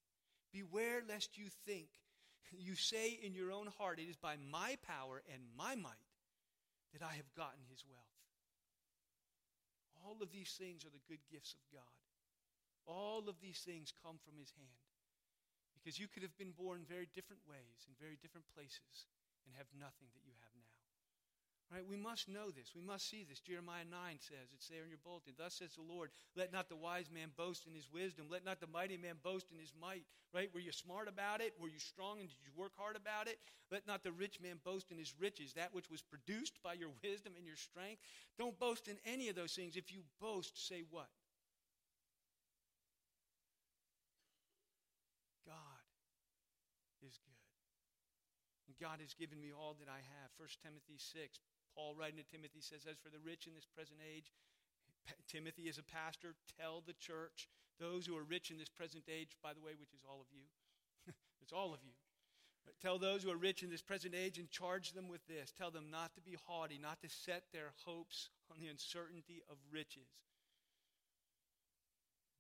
Beware 0.54 1.02
lest 1.10 1.36
you 1.36 1.46
think, 1.66 1.88
you 2.54 2.76
say 2.76 3.18
in 3.24 3.34
your 3.34 3.52
own 3.52 3.70
heart, 3.80 3.98
it 3.98 4.08
is 4.08 4.16
by 4.16 4.36
my 4.52 4.78
power 4.86 5.24
and 5.34 5.42
my 5.58 5.74
might 5.74 6.06
that 6.94 7.02
I 7.02 7.16
have 7.16 7.34
gotten 7.36 7.66
his 7.70 7.84
wealth. 7.90 8.07
All 10.08 10.24
of 10.24 10.32
these 10.32 10.56
things 10.56 10.88
are 10.88 10.96
the 10.96 11.04
good 11.12 11.20
gifts 11.28 11.52
of 11.52 11.60
God. 11.68 12.00
All 12.88 13.28
of 13.28 13.36
these 13.44 13.60
things 13.60 13.92
come 14.00 14.16
from 14.24 14.40
his 14.40 14.56
hand. 14.56 14.88
Because 15.76 16.00
you 16.00 16.08
could 16.08 16.24
have 16.24 16.36
been 16.40 16.56
born 16.56 16.88
very 16.88 17.12
different 17.12 17.44
ways 17.44 17.84
in 17.92 17.94
very 18.00 18.16
different 18.16 18.48
places 18.56 19.12
and 19.44 19.52
have 19.60 19.68
nothing 19.76 20.08
that 20.16 20.24
you 20.24 20.32
have. 20.40 20.57
Right? 21.68 21.84
We 21.84 21.98
must 21.98 22.30
know 22.30 22.50
this. 22.50 22.72
We 22.74 22.82
must 22.82 23.10
see 23.10 23.26
this. 23.28 23.42
Jeremiah 23.42 23.84
9 23.84 24.24
says, 24.24 24.56
it's 24.56 24.70
there 24.70 24.84
in 24.84 24.90
your 24.90 25.04
bulletin. 25.04 25.34
Thus 25.36 25.56
says 25.56 25.76
the 25.76 25.84
Lord, 25.84 26.12
let 26.34 26.54
not 26.54 26.70
the 26.70 26.80
wise 26.80 27.12
man 27.12 27.28
boast 27.36 27.68
in 27.68 27.76
his 27.76 27.92
wisdom. 27.92 28.28
Let 28.32 28.46
not 28.46 28.62
the 28.62 28.72
mighty 28.72 28.96
man 28.96 29.20
boast 29.22 29.52
in 29.52 29.60
his 29.60 29.74
might. 29.76 30.04
Right? 30.34 30.50
Were 30.54 30.62
you 30.64 30.72
smart 30.72 31.10
about 31.10 31.42
it? 31.42 31.54
Were 31.60 31.68
you 31.68 31.80
strong 31.80 32.20
and 32.20 32.30
did 32.30 32.40
you 32.40 32.56
work 32.56 32.72
hard 32.78 32.96
about 32.96 33.28
it? 33.28 33.38
Let 33.70 33.86
not 33.86 34.02
the 34.02 34.14
rich 34.14 34.40
man 34.40 34.64
boast 34.64 34.92
in 34.92 34.98
his 34.98 35.14
riches, 35.20 35.54
that 35.54 35.74
which 35.74 35.92
was 35.92 36.02
produced 36.02 36.56
by 36.64 36.72
your 36.74 36.90
wisdom 37.04 37.34
and 37.36 37.46
your 37.46 37.60
strength. 37.60 38.00
Don't 38.40 38.58
boast 38.58 38.88
in 38.88 38.96
any 39.06 39.28
of 39.28 39.36
those 39.36 39.52
things. 39.52 39.76
If 39.76 39.92
you 39.92 40.04
boast, 40.22 40.68
say 40.70 40.84
what? 40.90 41.12
God 45.46 45.84
is 47.04 47.20
good. 47.20 47.38
God 48.80 49.02
has 49.02 49.14
given 49.18 49.42
me 49.42 49.50
all 49.50 49.76
that 49.82 49.90
I 49.90 50.02
have. 50.22 50.30
1 50.38 50.48
Timothy 50.62 51.02
6, 51.02 51.42
Paul, 51.78 51.94
writing 51.94 52.18
to 52.18 52.26
Timothy, 52.26 52.58
says, 52.58 52.90
As 52.90 52.98
for 52.98 53.14
the 53.14 53.22
rich 53.22 53.46
in 53.46 53.54
this 53.54 53.70
present 53.70 54.02
age, 54.02 54.34
Timothy 55.30 55.70
is 55.70 55.78
a 55.78 55.86
pastor, 55.86 56.34
tell 56.58 56.82
the 56.82 56.98
church, 56.98 57.48
those 57.80 58.10
who 58.10 58.18
are 58.18 58.26
rich 58.26 58.50
in 58.50 58.58
this 58.58 58.74
present 58.74 59.06
age, 59.06 59.38
by 59.44 59.54
the 59.54 59.62
way, 59.62 59.78
which 59.78 59.94
is 59.94 60.02
all 60.10 60.18
of 60.18 60.28
you, 60.34 60.50
it's 61.42 61.54
all 61.54 61.78
of 61.78 61.80
you. 61.86 61.94
But 62.66 62.74
tell 62.82 62.98
those 62.98 63.22
who 63.22 63.30
are 63.30 63.38
rich 63.38 63.62
in 63.62 63.70
this 63.70 63.86
present 63.86 64.16
age 64.18 64.40
and 64.40 64.50
charge 64.50 64.92
them 64.92 65.08
with 65.08 65.22
this. 65.28 65.54
Tell 65.54 65.72
them 65.72 65.90
not 65.92 66.16
to 66.16 66.22
be 66.22 66.36
haughty, 66.48 66.80
not 66.82 67.00
to 67.02 67.10
set 67.10 67.44
their 67.54 67.72
hopes 67.86 68.30
on 68.52 68.60
the 68.60 68.68
uncertainty 68.68 69.42
of 69.50 69.56
riches, 69.72 70.10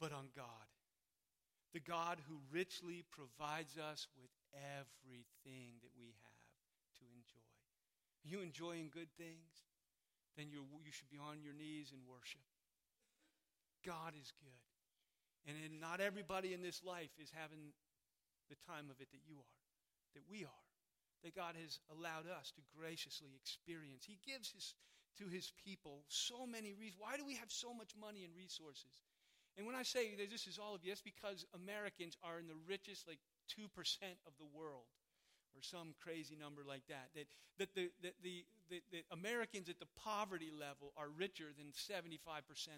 but 0.01 0.11
on 0.11 0.27
God. 0.35 0.67
The 1.73 1.79
God 1.79 2.17
who 2.27 2.39
richly 2.51 3.05
provides 3.11 3.77
us 3.77 4.07
with 4.19 4.31
everything 4.51 5.77
that 5.83 5.93
we 5.95 6.07
have 6.25 6.36
you 8.23 8.41
enjoying 8.41 8.89
good 8.93 9.11
things, 9.17 9.67
then 10.37 10.49
you 10.49 10.65
you 10.85 10.91
should 10.91 11.09
be 11.09 11.17
on 11.17 11.41
your 11.41 11.53
knees 11.53 11.91
in 11.91 11.99
worship. 12.05 12.45
God 13.85 14.13
is 14.19 14.33
good. 14.37 14.61
And 15.47 15.79
not 15.79 16.01
everybody 16.03 16.53
in 16.53 16.61
this 16.61 16.83
life 16.83 17.15
is 17.17 17.31
having 17.31 17.71
the 18.51 18.59
time 18.67 18.91
of 18.91 18.99
it 18.99 19.07
that 19.15 19.23
you 19.23 19.39
are, 19.39 19.59
that 20.13 20.27
we 20.27 20.43
are, 20.43 20.65
that 21.23 21.35
God 21.35 21.55
has 21.55 21.79
allowed 21.87 22.27
us 22.27 22.51
to 22.59 22.61
graciously 22.75 23.31
experience. 23.31 24.03
He 24.03 24.19
gives 24.27 24.51
his, 24.51 24.75
to 25.23 25.31
his 25.31 25.55
people 25.63 26.03
so 26.11 26.43
many 26.43 26.75
reasons. 26.75 26.99
Why 26.99 27.15
do 27.15 27.23
we 27.23 27.39
have 27.39 27.47
so 27.47 27.71
much 27.73 27.95
money 27.95 28.27
and 28.27 28.35
resources? 28.35 29.07
And 29.55 29.65
when 29.65 29.75
I 29.75 29.87
say 29.87 30.13
that 30.19 30.29
this 30.29 30.45
is 30.45 30.59
all 30.59 30.75
of 30.75 30.83
you, 30.83 30.91
that's 30.91 31.01
because 31.01 31.47
Americans 31.55 32.19
are 32.21 32.37
in 32.43 32.47
the 32.51 32.59
richest, 32.67 33.07
like 33.07 33.23
2% 33.47 33.71
of 34.27 34.35
the 34.37 34.45
world 34.51 34.91
or 35.57 35.65
some 35.65 35.97
crazy 35.97 36.37
number 36.37 36.61
like 36.61 36.85
that. 36.87 37.09
That, 37.17 37.25
that, 37.57 37.73
the, 37.73 37.89
that 38.05 38.13
the, 38.21 38.45
the, 38.69 38.79
the 38.93 39.01
Americans 39.09 39.67
at 39.67 39.81
the 39.81 39.89
poverty 39.97 40.53
level 40.53 40.93
are 40.93 41.09
richer 41.09 41.49
than 41.57 41.73
75% 41.73 42.21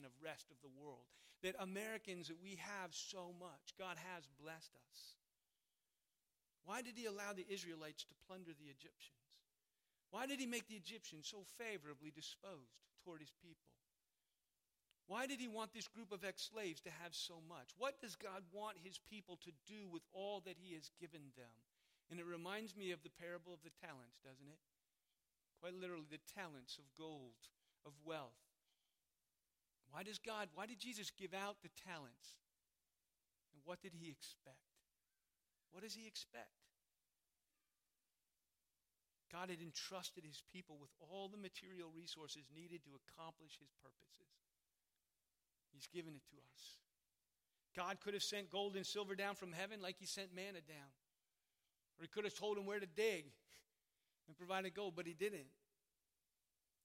of 0.07 0.15
rest 0.23 0.47
of 0.47 0.57
the 0.63 0.71
world. 0.71 1.03
That 1.43 1.59
Americans, 1.59 2.31
that 2.31 2.39
we 2.39 2.55
have 2.63 2.95
so 2.95 3.35
much. 3.39 3.75
God 3.77 3.99
has 4.15 4.23
blessed 4.39 4.75
us. 4.87 5.19
Why 6.63 6.81
did 6.81 6.95
he 6.95 7.05
allow 7.05 7.35
the 7.35 7.47
Israelites 7.51 8.03
to 8.07 8.21
plunder 8.27 8.55
the 8.55 8.71
Egyptians? 8.71 9.19
Why 10.11 10.25
did 10.25 10.39
he 10.39 10.47
make 10.47 10.67
the 10.67 10.79
Egyptians 10.79 11.27
so 11.27 11.43
favorably 11.59 12.11
disposed 12.11 12.79
toward 13.03 13.21
his 13.21 13.33
people? 13.43 13.69
Why 15.09 15.25
did 15.25 15.41
he 15.41 15.47
want 15.47 15.73
this 15.73 15.87
group 15.87 16.11
of 16.11 16.23
ex 16.23 16.49
slaves 16.53 16.81
to 16.81 16.93
have 17.01 17.15
so 17.17 17.41
much? 17.49 17.73
What 17.77 17.99
does 17.99 18.15
God 18.15 18.45
want 18.53 18.77
his 18.77 18.99
people 19.09 19.39
to 19.41 19.51
do 19.65 19.89
with 19.89 20.03
all 20.13 20.41
that 20.45 20.57
he 20.61 20.75
has 20.75 20.91
given 21.01 21.33
them? 21.35 21.49
And 22.09 22.19
it 22.19 22.25
reminds 22.25 22.75
me 22.75 22.89
of 22.91 23.05
the 23.05 23.13
parable 23.13 23.53
of 23.53 23.61
the 23.61 23.73
talents, 23.85 24.17
doesn't 24.25 24.49
it? 24.49 24.57
Quite 25.61 25.77
literally, 25.77 26.09
the 26.09 26.23
talents 26.33 26.81
of 26.81 26.89
gold, 26.97 27.37
of 27.85 27.93
wealth. 28.01 28.41
Why 29.91 30.03
does 30.03 30.17
God, 30.17 30.49
why 30.53 30.65
did 30.65 30.79
Jesus 30.79 31.11
give 31.13 31.33
out 31.33 31.61
the 31.61 31.73
talents? 31.85 32.41
And 33.53 33.61
what 33.65 33.81
did 33.81 33.93
he 33.93 34.09
expect? 34.09 34.69
What 35.69 35.83
does 35.83 35.93
he 35.93 36.07
expect? 36.07 36.65
God 39.29 39.49
had 39.53 39.61
entrusted 39.61 40.25
his 40.25 40.41
people 40.49 40.77
with 40.81 40.89
all 40.97 41.29
the 41.29 41.37
material 41.37 41.93
resources 41.93 42.49
needed 42.49 42.81
to 42.85 42.97
accomplish 42.97 43.61
his 43.61 43.69
purposes. 43.77 44.33
He's 45.69 45.85
given 45.85 46.17
it 46.17 46.25
to 46.33 46.37
us. 46.49 46.81
God 47.77 48.01
could 48.01 48.17
have 48.17 48.25
sent 48.25 48.49
gold 48.49 48.75
and 48.75 48.85
silver 48.85 49.13
down 49.13 49.35
from 49.35 49.53
heaven 49.53 49.81
like 49.81 49.97
he 49.99 50.05
sent 50.05 50.33
manna 50.33 50.65
down. 50.65 50.89
Or 51.99 52.03
he 52.03 52.07
could 52.07 52.23
have 52.23 52.33
told 52.33 52.57
him 52.57 52.65
where 52.65 52.79
to 52.79 52.85
dig 52.85 53.25
and 54.27 54.37
provided 54.37 54.73
gold, 54.73 54.93
but 54.95 55.05
he 55.05 55.13
didn't. 55.13 55.47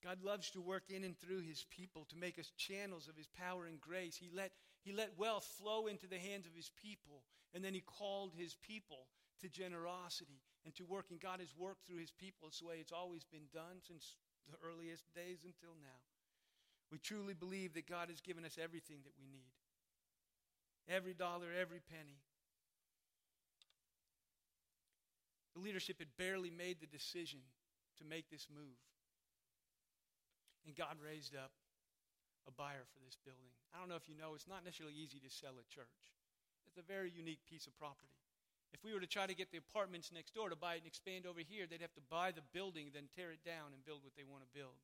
God 0.03 0.22
loves 0.22 0.50
to 0.50 0.61
work 0.61 0.85
in 0.90 1.05
and 1.05 1.18
through 1.18 1.40
his 1.40 1.64
people 1.70 2.05
to 2.11 2.16
make 2.16 2.38
us 2.38 2.53
channels 2.59 3.09
of 3.09 3.16
his 3.16 3.29
power 3.29 3.64
and 3.64 3.81
grace. 3.81 4.16
He 4.16 4.29
let, 4.35 4.53
he 4.83 4.92
let 4.92 5.18
wealth 5.18 5.44
flow 5.59 5.87
into 5.87 6.07
the 6.07 6.18
hands 6.18 6.46
of 6.46 6.55
his 6.55 6.70
people, 6.83 7.22
and 7.55 7.64
then 7.64 7.72
he 7.72 7.81
called 7.81 8.33
his 8.37 8.55
people 8.55 9.07
to 9.40 9.48
generosity 9.48 10.42
and 10.66 10.74
to 10.74 10.85
working. 10.85 11.18
God 11.22 11.40
has 11.40 11.55
worked 11.57 11.87
through 11.87 12.00
his 12.00 12.11
people. 12.11 12.48
It's 12.48 12.61
the 12.61 12.66
way 12.66 12.77
it's 12.81 12.92
always 12.92 13.24
been 13.24 13.48
done 13.53 13.81
since 13.87 14.16
the 14.50 14.59
earliest 14.62 15.05
days 15.14 15.38
until 15.44 15.74
now. 15.81 16.00
We 16.92 16.98
truly 16.98 17.35
believe 17.35 17.72
that 17.74 17.88
God 17.88 18.11
has 18.11 18.20
given 18.20 18.44
us 18.44 18.59
everything 18.62 18.98
that 19.05 19.14
we 19.18 19.27
need 19.27 19.55
every 20.88 21.14
dollar, 21.14 21.46
every 21.59 21.81
penny. 21.81 22.20
The 25.54 25.62
leadership 25.62 25.98
had 25.98 26.10
barely 26.18 26.50
made 26.50 26.80
the 26.80 26.90
decision 26.90 27.40
to 27.98 28.04
make 28.04 28.28
this 28.28 28.46
move. 28.50 28.78
And 30.66 30.74
God 30.74 30.98
raised 30.98 31.36
up 31.36 31.52
a 32.48 32.52
buyer 32.52 32.84
for 32.90 33.00
this 33.06 33.16
building. 33.22 33.54
I 33.72 33.78
don't 33.78 33.88
know 33.88 34.00
if 34.00 34.08
you 34.08 34.18
know, 34.18 34.34
it's 34.34 34.50
not 34.50 34.64
necessarily 34.64 34.96
easy 34.96 35.22
to 35.22 35.30
sell 35.30 35.56
a 35.56 35.66
church. 35.70 36.10
It's 36.66 36.80
a 36.80 36.84
very 36.84 37.12
unique 37.14 37.46
piece 37.46 37.66
of 37.66 37.76
property. 37.78 38.12
If 38.74 38.82
we 38.82 38.90
were 38.90 38.98
to 38.98 39.06
try 39.06 39.30
to 39.30 39.38
get 39.38 39.54
the 39.54 39.62
apartments 39.62 40.10
next 40.10 40.34
door 40.34 40.50
to 40.50 40.58
buy 40.58 40.74
it 40.74 40.82
and 40.82 40.90
expand 40.90 41.30
over 41.30 41.38
here, 41.38 41.70
they'd 41.70 41.84
have 41.84 41.94
to 41.94 42.10
buy 42.10 42.34
the 42.34 42.42
building, 42.50 42.90
then 42.90 43.06
tear 43.14 43.30
it 43.30 43.46
down 43.46 43.70
and 43.70 43.86
build 43.86 44.02
what 44.02 44.18
they 44.18 44.26
want 44.26 44.42
to 44.42 44.50
build. 44.50 44.74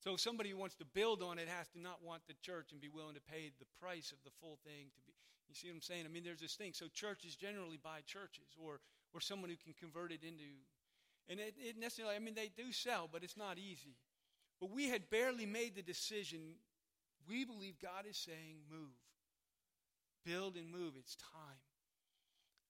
So 0.00 0.16
somebody 0.16 0.48
who 0.48 0.56
wants 0.56 0.80
to 0.80 0.88
build 0.88 1.20
on 1.20 1.36
it 1.36 1.48
has 1.50 1.68
to 1.76 1.78
not 1.78 2.00
want 2.00 2.24
the 2.24 2.38
church 2.40 2.72
and 2.72 2.80
be 2.80 2.88
willing 2.88 3.18
to 3.18 3.28
pay 3.28 3.52
the 3.60 3.68
price 3.82 4.16
of 4.16 4.22
the 4.24 4.32
full 4.40 4.56
thing 4.64 4.88
to 4.96 5.00
be. 5.04 5.12
You 5.50 5.54
see 5.54 5.68
what 5.68 5.76
I'm 5.76 5.84
saying? 5.84 6.04
I 6.06 6.08
mean, 6.08 6.24
there's 6.24 6.40
this 6.40 6.56
thing. 6.56 6.72
So 6.72 6.86
churches 6.88 7.36
generally 7.36 7.76
buy 7.76 8.00
churches, 8.06 8.48
or 8.56 8.80
or 9.14 9.20
someone 9.20 9.50
who 9.50 9.56
can 9.56 9.74
convert 9.74 10.12
it 10.12 10.22
into. 10.22 10.44
And 11.28 11.40
it, 11.40 11.54
it 11.58 11.78
necessarily, 11.78 12.16
I 12.16 12.18
mean, 12.18 12.34
they 12.34 12.50
do 12.56 12.72
sell, 12.72 13.08
but 13.10 13.22
it's 13.22 13.36
not 13.36 13.58
easy. 13.58 13.96
But 14.60 14.70
we 14.70 14.88
had 14.88 15.10
barely 15.10 15.46
made 15.46 15.76
the 15.76 15.82
decision. 15.82 16.56
We 17.28 17.44
believe 17.44 17.78
God 17.80 18.06
is 18.08 18.16
saying, 18.16 18.64
move. 18.70 18.96
Build 20.24 20.56
and 20.56 20.70
move. 20.70 20.94
It's 20.98 21.16
time. 21.16 21.62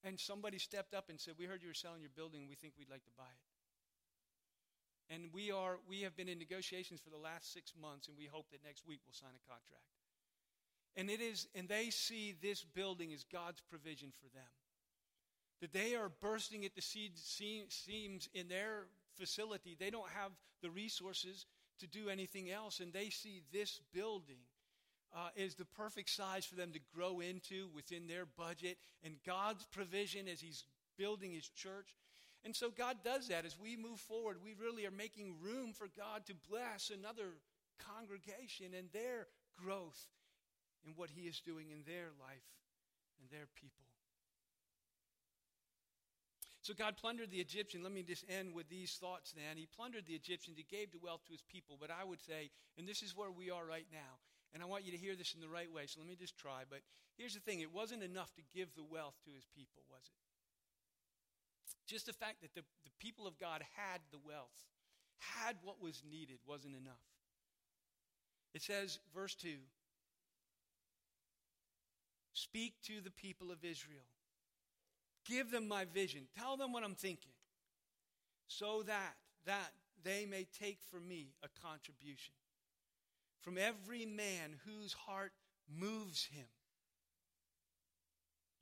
And 0.04 0.18
somebody 0.18 0.58
stepped 0.58 0.94
up 0.94 1.08
and 1.08 1.18
said, 1.18 1.34
We 1.38 1.46
heard 1.46 1.62
you 1.62 1.68
were 1.68 1.74
selling 1.74 2.00
your 2.00 2.14
building. 2.14 2.46
We 2.48 2.54
think 2.54 2.74
we'd 2.78 2.90
like 2.90 3.04
to 3.04 3.10
buy 3.16 3.24
it. 3.24 5.14
And 5.14 5.32
we, 5.32 5.50
are, 5.50 5.78
we 5.88 6.02
have 6.02 6.16
been 6.16 6.28
in 6.28 6.38
negotiations 6.38 7.00
for 7.00 7.10
the 7.10 7.16
last 7.16 7.52
six 7.52 7.72
months, 7.80 8.08
and 8.08 8.16
we 8.16 8.26
hope 8.26 8.46
that 8.52 8.62
next 8.62 8.86
week 8.86 9.00
we'll 9.06 9.14
sign 9.14 9.32
a 9.34 9.48
contract. 9.48 9.88
And 10.96 11.08
it 11.08 11.20
is, 11.20 11.48
and 11.54 11.66
they 11.66 11.90
see 11.90 12.34
this 12.42 12.62
building 12.62 13.12
as 13.14 13.24
God's 13.24 13.62
provision 13.70 14.12
for 14.20 14.28
them 14.34 14.52
that 15.60 15.72
they 15.72 15.94
are 15.94 16.10
bursting 16.20 16.64
at 16.64 16.74
the 16.74 16.82
seams 16.82 18.28
in 18.34 18.48
their 18.48 18.84
facility. 19.16 19.76
They 19.78 19.90
don't 19.90 20.08
have 20.10 20.32
the 20.62 20.70
resources 20.70 21.46
to 21.80 21.86
do 21.86 22.08
anything 22.08 22.50
else, 22.50 22.80
and 22.80 22.92
they 22.92 23.10
see 23.10 23.42
this 23.52 23.80
building 23.92 24.38
uh, 25.14 25.28
is 25.36 25.54
the 25.54 25.64
perfect 25.64 26.10
size 26.10 26.44
for 26.44 26.54
them 26.54 26.72
to 26.72 26.80
grow 26.94 27.20
into 27.20 27.68
within 27.74 28.06
their 28.06 28.26
budget 28.26 28.76
and 29.04 29.14
God's 29.24 29.64
provision 29.72 30.28
as 30.28 30.40
He's 30.40 30.64
building 30.96 31.32
His 31.32 31.48
church. 31.48 31.96
And 32.44 32.54
so 32.54 32.70
God 32.70 32.98
does 33.04 33.28
that. 33.28 33.44
As 33.44 33.58
we 33.58 33.76
move 33.76 34.00
forward, 34.00 34.38
we 34.44 34.54
really 34.54 34.86
are 34.86 34.92
making 34.92 35.34
room 35.42 35.72
for 35.72 35.88
God 35.96 36.26
to 36.26 36.34
bless 36.48 36.90
another 36.90 37.38
congregation 37.78 38.74
and 38.76 38.88
their 38.92 39.26
growth 39.56 40.06
in 40.86 40.92
what 40.94 41.10
He 41.10 41.22
is 41.22 41.40
doing 41.40 41.70
in 41.70 41.82
their 41.86 42.10
life 42.20 42.46
and 43.20 43.30
their 43.30 43.48
people. 43.60 43.87
So 46.68 46.74
God 46.76 47.00
plundered 47.00 47.30
the 47.30 47.40
Egyptian. 47.40 47.82
Let 47.82 47.96
me 47.96 48.02
just 48.02 48.28
end 48.28 48.52
with 48.52 48.68
these 48.68 48.92
thoughts 49.00 49.32
then. 49.32 49.56
He 49.56 49.64
plundered 49.64 50.04
the 50.04 50.12
Egyptians. 50.12 50.60
He 50.60 50.68
gave 50.68 50.92
the 50.92 51.00
wealth 51.00 51.24
to 51.24 51.32
his 51.32 51.40
people. 51.40 51.78
But 51.80 51.88
I 51.88 52.04
would 52.04 52.20
say, 52.20 52.50
and 52.76 52.86
this 52.86 53.00
is 53.00 53.16
where 53.16 53.30
we 53.30 53.48
are 53.48 53.64
right 53.64 53.86
now, 53.90 54.20
and 54.52 54.62
I 54.62 54.66
want 54.66 54.84
you 54.84 54.92
to 54.92 54.98
hear 54.98 55.16
this 55.16 55.32
in 55.32 55.40
the 55.40 55.48
right 55.48 55.72
way, 55.72 55.86
so 55.86 55.98
let 55.98 56.06
me 56.06 56.14
just 56.14 56.36
try. 56.36 56.68
But 56.68 56.80
here's 57.16 57.32
the 57.32 57.40
thing 57.40 57.60
it 57.60 57.72
wasn't 57.72 58.02
enough 58.02 58.34
to 58.34 58.42
give 58.52 58.68
the 58.76 58.84
wealth 58.84 59.14
to 59.24 59.30
his 59.32 59.48
people, 59.56 59.80
was 59.88 60.04
it? 60.12 60.20
Just 61.90 62.04
the 62.04 62.12
fact 62.12 62.42
that 62.42 62.52
the, 62.52 62.60
the 62.84 62.92
people 63.00 63.26
of 63.26 63.40
God 63.40 63.64
had 63.72 64.04
the 64.12 64.20
wealth, 64.20 64.68
had 65.40 65.56
what 65.64 65.80
was 65.80 66.02
needed, 66.04 66.36
wasn't 66.46 66.76
enough. 66.76 67.00
It 68.52 68.60
says, 68.60 68.98
verse 69.14 69.34
2 69.36 69.56
Speak 72.34 72.74
to 72.84 73.00
the 73.00 73.10
people 73.10 73.50
of 73.50 73.64
Israel 73.64 74.04
Give 75.28 75.50
them 75.50 75.68
my 75.68 75.84
vision. 75.84 76.22
Tell 76.38 76.56
them 76.56 76.72
what 76.72 76.82
I'm 76.82 76.94
thinking. 76.94 77.32
So 78.46 78.82
that, 78.86 79.14
that, 79.44 79.72
they 80.02 80.24
may 80.24 80.46
take 80.58 80.78
from 80.90 81.06
me 81.06 81.34
a 81.42 81.48
contribution. 81.66 82.32
From 83.40 83.58
every 83.58 84.06
man 84.06 84.56
whose 84.64 84.94
heart 84.94 85.32
moves 85.68 86.24
him, 86.24 86.46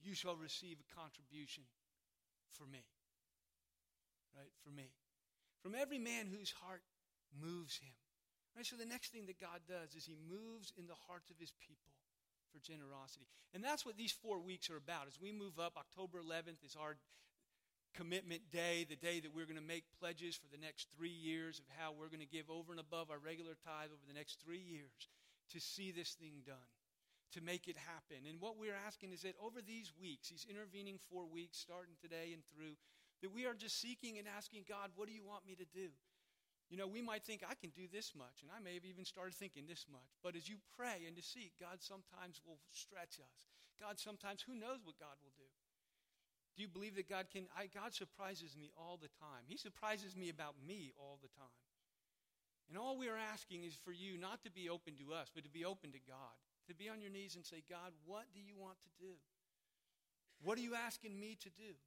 you 0.02 0.14
shall 0.14 0.34
receive 0.34 0.78
a 0.80 1.00
contribution 1.00 1.62
for 2.50 2.64
me. 2.66 2.84
Right? 4.36 4.50
For 4.64 4.70
me. 4.70 4.90
From 5.62 5.74
every 5.74 5.98
man 5.98 6.26
whose 6.26 6.50
heart 6.50 6.82
moves 7.40 7.78
him. 7.78 7.94
Right? 8.56 8.66
So 8.66 8.76
the 8.76 8.86
next 8.86 9.12
thing 9.12 9.26
that 9.26 9.40
God 9.40 9.60
does 9.68 9.94
is 9.94 10.04
he 10.04 10.16
moves 10.28 10.72
in 10.76 10.86
the 10.86 10.98
hearts 11.06 11.30
of 11.30 11.38
his 11.38 11.52
people 11.60 11.95
for 12.52 12.58
generosity. 12.60 13.26
And 13.54 13.62
that's 13.62 13.86
what 13.86 13.96
these 13.96 14.12
four 14.12 14.38
weeks 14.40 14.70
are 14.70 14.76
about. 14.76 15.06
As 15.06 15.20
we 15.20 15.32
move 15.32 15.58
up, 15.58 15.76
October 15.76 16.18
11th 16.20 16.64
is 16.64 16.76
our 16.76 16.96
commitment 17.96 18.42
day, 18.52 18.84
the 18.84 18.96
day 18.96 19.20
that 19.20 19.34
we're 19.34 19.48
going 19.48 19.58
to 19.58 19.64
make 19.64 19.84
pledges 19.98 20.36
for 20.36 20.48
the 20.52 20.60
next 20.60 20.88
three 20.92 21.16
years 21.16 21.58
of 21.58 21.64
how 21.80 21.96
we're 21.96 22.12
going 22.12 22.20
to 22.20 22.28
give 22.28 22.52
over 22.52 22.70
and 22.70 22.80
above 22.80 23.10
our 23.10 23.18
regular 23.18 23.56
tithe 23.56 23.88
over 23.88 24.04
the 24.06 24.14
next 24.14 24.36
three 24.44 24.60
years 24.60 25.08
to 25.50 25.58
see 25.58 25.90
this 25.90 26.12
thing 26.12 26.44
done, 26.44 26.70
to 27.32 27.40
make 27.40 27.68
it 27.68 27.76
happen. 27.80 28.28
And 28.28 28.36
what 28.40 28.60
we're 28.60 28.76
asking 28.76 29.16
is 29.16 29.22
that 29.22 29.34
over 29.40 29.64
these 29.64 29.96
weeks, 29.96 30.28
these 30.28 30.44
intervening 30.44 31.00
four 31.08 31.24
weeks, 31.24 31.56
starting 31.56 31.96
today 31.96 32.36
and 32.36 32.44
through, 32.52 32.76
that 33.22 33.32
we 33.32 33.46
are 33.46 33.56
just 33.56 33.80
seeking 33.80 34.18
and 34.18 34.28
asking 34.28 34.68
God, 34.68 34.92
what 34.94 35.08
do 35.08 35.14
you 35.14 35.24
want 35.24 35.48
me 35.48 35.56
to 35.56 35.64
do? 35.72 35.88
You 36.70 36.76
know, 36.76 36.90
we 36.90 37.00
might 37.00 37.22
think, 37.22 37.46
I 37.46 37.54
can 37.54 37.70
do 37.70 37.86
this 37.86 38.10
much, 38.18 38.42
and 38.42 38.50
I 38.50 38.58
may 38.58 38.74
have 38.74 38.84
even 38.84 39.06
started 39.06 39.34
thinking 39.34 39.70
this 39.70 39.86
much. 39.86 40.18
But 40.22 40.34
as 40.34 40.50
you 40.50 40.58
pray 40.74 41.06
and 41.06 41.14
to 41.14 41.22
seek, 41.22 41.54
God 41.62 41.78
sometimes 41.78 42.42
will 42.42 42.58
stretch 42.74 43.22
us. 43.22 43.46
God 43.78 44.02
sometimes, 44.02 44.42
who 44.42 44.58
knows 44.58 44.82
what 44.82 44.98
God 44.98 45.14
will 45.22 45.34
do? 45.38 45.46
Do 46.56 46.62
you 46.64 46.68
believe 46.68 46.96
that 46.96 47.08
God 47.08 47.28
can? 47.30 47.46
I, 47.52 47.68
God 47.68 47.92
surprises 47.92 48.56
me 48.56 48.72
all 48.74 48.96
the 48.96 49.12
time. 49.20 49.44
He 49.46 49.60
surprises 49.60 50.16
me 50.16 50.30
about 50.32 50.56
me 50.66 50.90
all 50.96 51.20
the 51.20 51.28
time. 51.36 51.60
And 52.68 52.78
all 52.78 52.98
we 52.98 53.08
are 53.08 53.20
asking 53.20 53.62
is 53.62 53.76
for 53.76 53.92
you 53.92 54.18
not 54.18 54.42
to 54.42 54.50
be 54.50 54.68
open 54.68 54.96
to 54.98 55.12
us, 55.12 55.30
but 55.30 55.44
to 55.44 55.50
be 55.50 55.64
open 55.64 55.92
to 55.92 56.02
God. 56.08 56.34
To 56.66 56.74
be 56.74 56.88
on 56.88 57.00
your 57.00 57.12
knees 57.12 57.36
and 57.36 57.44
say, 57.44 57.62
God, 57.70 57.92
what 58.06 58.24
do 58.34 58.40
you 58.40 58.56
want 58.58 58.80
to 58.82 58.90
do? 58.98 59.14
What 60.42 60.58
are 60.58 60.62
you 60.62 60.74
asking 60.74 61.20
me 61.20 61.36
to 61.44 61.50
do? 61.50 61.78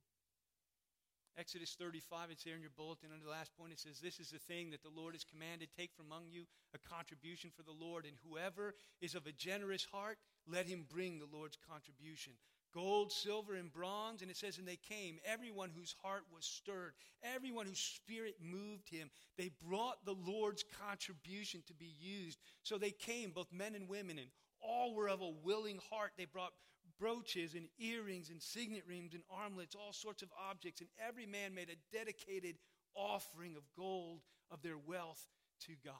Exodus 1.37 1.75
35, 1.79 2.31
it's 2.31 2.43
there 2.43 2.55
in 2.55 2.61
your 2.61 2.75
bulletin 2.75 3.09
under 3.13 3.25
the 3.25 3.31
last 3.31 3.55
point. 3.57 3.71
It 3.71 3.79
says, 3.79 3.99
This 3.99 4.19
is 4.19 4.29
the 4.29 4.39
thing 4.39 4.71
that 4.71 4.83
the 4.83 4.93
Lord 4.95 5.13
has 5.15 5.23
commanded. 5.23 5.69
Take 5.77 5.93
from 5.93 6.07
among 6.07 6.25
you 6.29 6.45
a 6.73 6.79
contribution 6.79 7.51
for 7.55 7.63
the 7.63 7.71
Lord, 7.71 8.05
and 8.05 8.15
whoever 8.27 8.73
is 9.01 9.15
of 9.15 9.25
a 9.27 9.31
generous 9.31 9.85
heart, 9.91 10.17
let 10.47 10.65
him 10.65 10.85
bring 10.89 11.19
the 11.19 11.29
Lord's 11.31 11.57
contribution 11.69 12.33
gold, 12.73 13.11
silver, 13.11 13.55
and 13.55 13.71
bronze. 13.71 14.21
And 14.21 14.29
it 14.29 14.37
says, 14.37 14.57
And 14.57 14.67
they 14.67 14.77
came, 14.77 15.19
everyone 15.25 15.71
whose 15.75 15.95
heart 16.03 16.23
was 16.33 16.45
stirred, 16.45 16.93
everyone 17.23 17.65
whose 17.65 17.79
spirit 17.79 18.35
moved 18.41 18.89
him. 18.89 19.09
They 19.37 19.51
brought 19.67 20.05
the 20.05 20.15
Lord's 20.25 20.63
contribution 20.87 21.63
to 21.67 21.73
be 21.73 21.93
used. 21.99 22.39
So 22.63 22.77
they 22.77 22.91
came, 22.91 23.31
both 23.31 23.51
men 23.51 23.75
and 23.75 23.89
women, 23.89 24.19
and 24.19 24.27
all 24.61 24.93
were 24.93 25.09
of 25.09 25.21
a 25.21 25.33
willing 25.43 25.79
heart. 25.89 26.11
They 26.17 26.25
brought 26.25 26.51
brooches 26.99 27.53
and 27.55 27.67
earrings 27.79 28.29
and 28.29 28.41
signet 28.41 28.83
rings 28.87 29.13
and 29.13 29.23
armlets, 29.31 29.75
all 29.75 29.93
sorts 29.93 30.21
of 30.21 30.29
objects. 30.49 30.81
And 30.81 30.89
every 31.07 31.25
man 31.25 31.55
made 31.55 31.69
a 31.69 31.95
dedicated 31.95 32.55
offering 32.95 33.55
of 33.55 33.63
gold 33.77 34.21
of 34.51 34.61
their 34.61 34.77
wealth 34.77 35.25
to 35.67 35.73
God. 35.83 35.93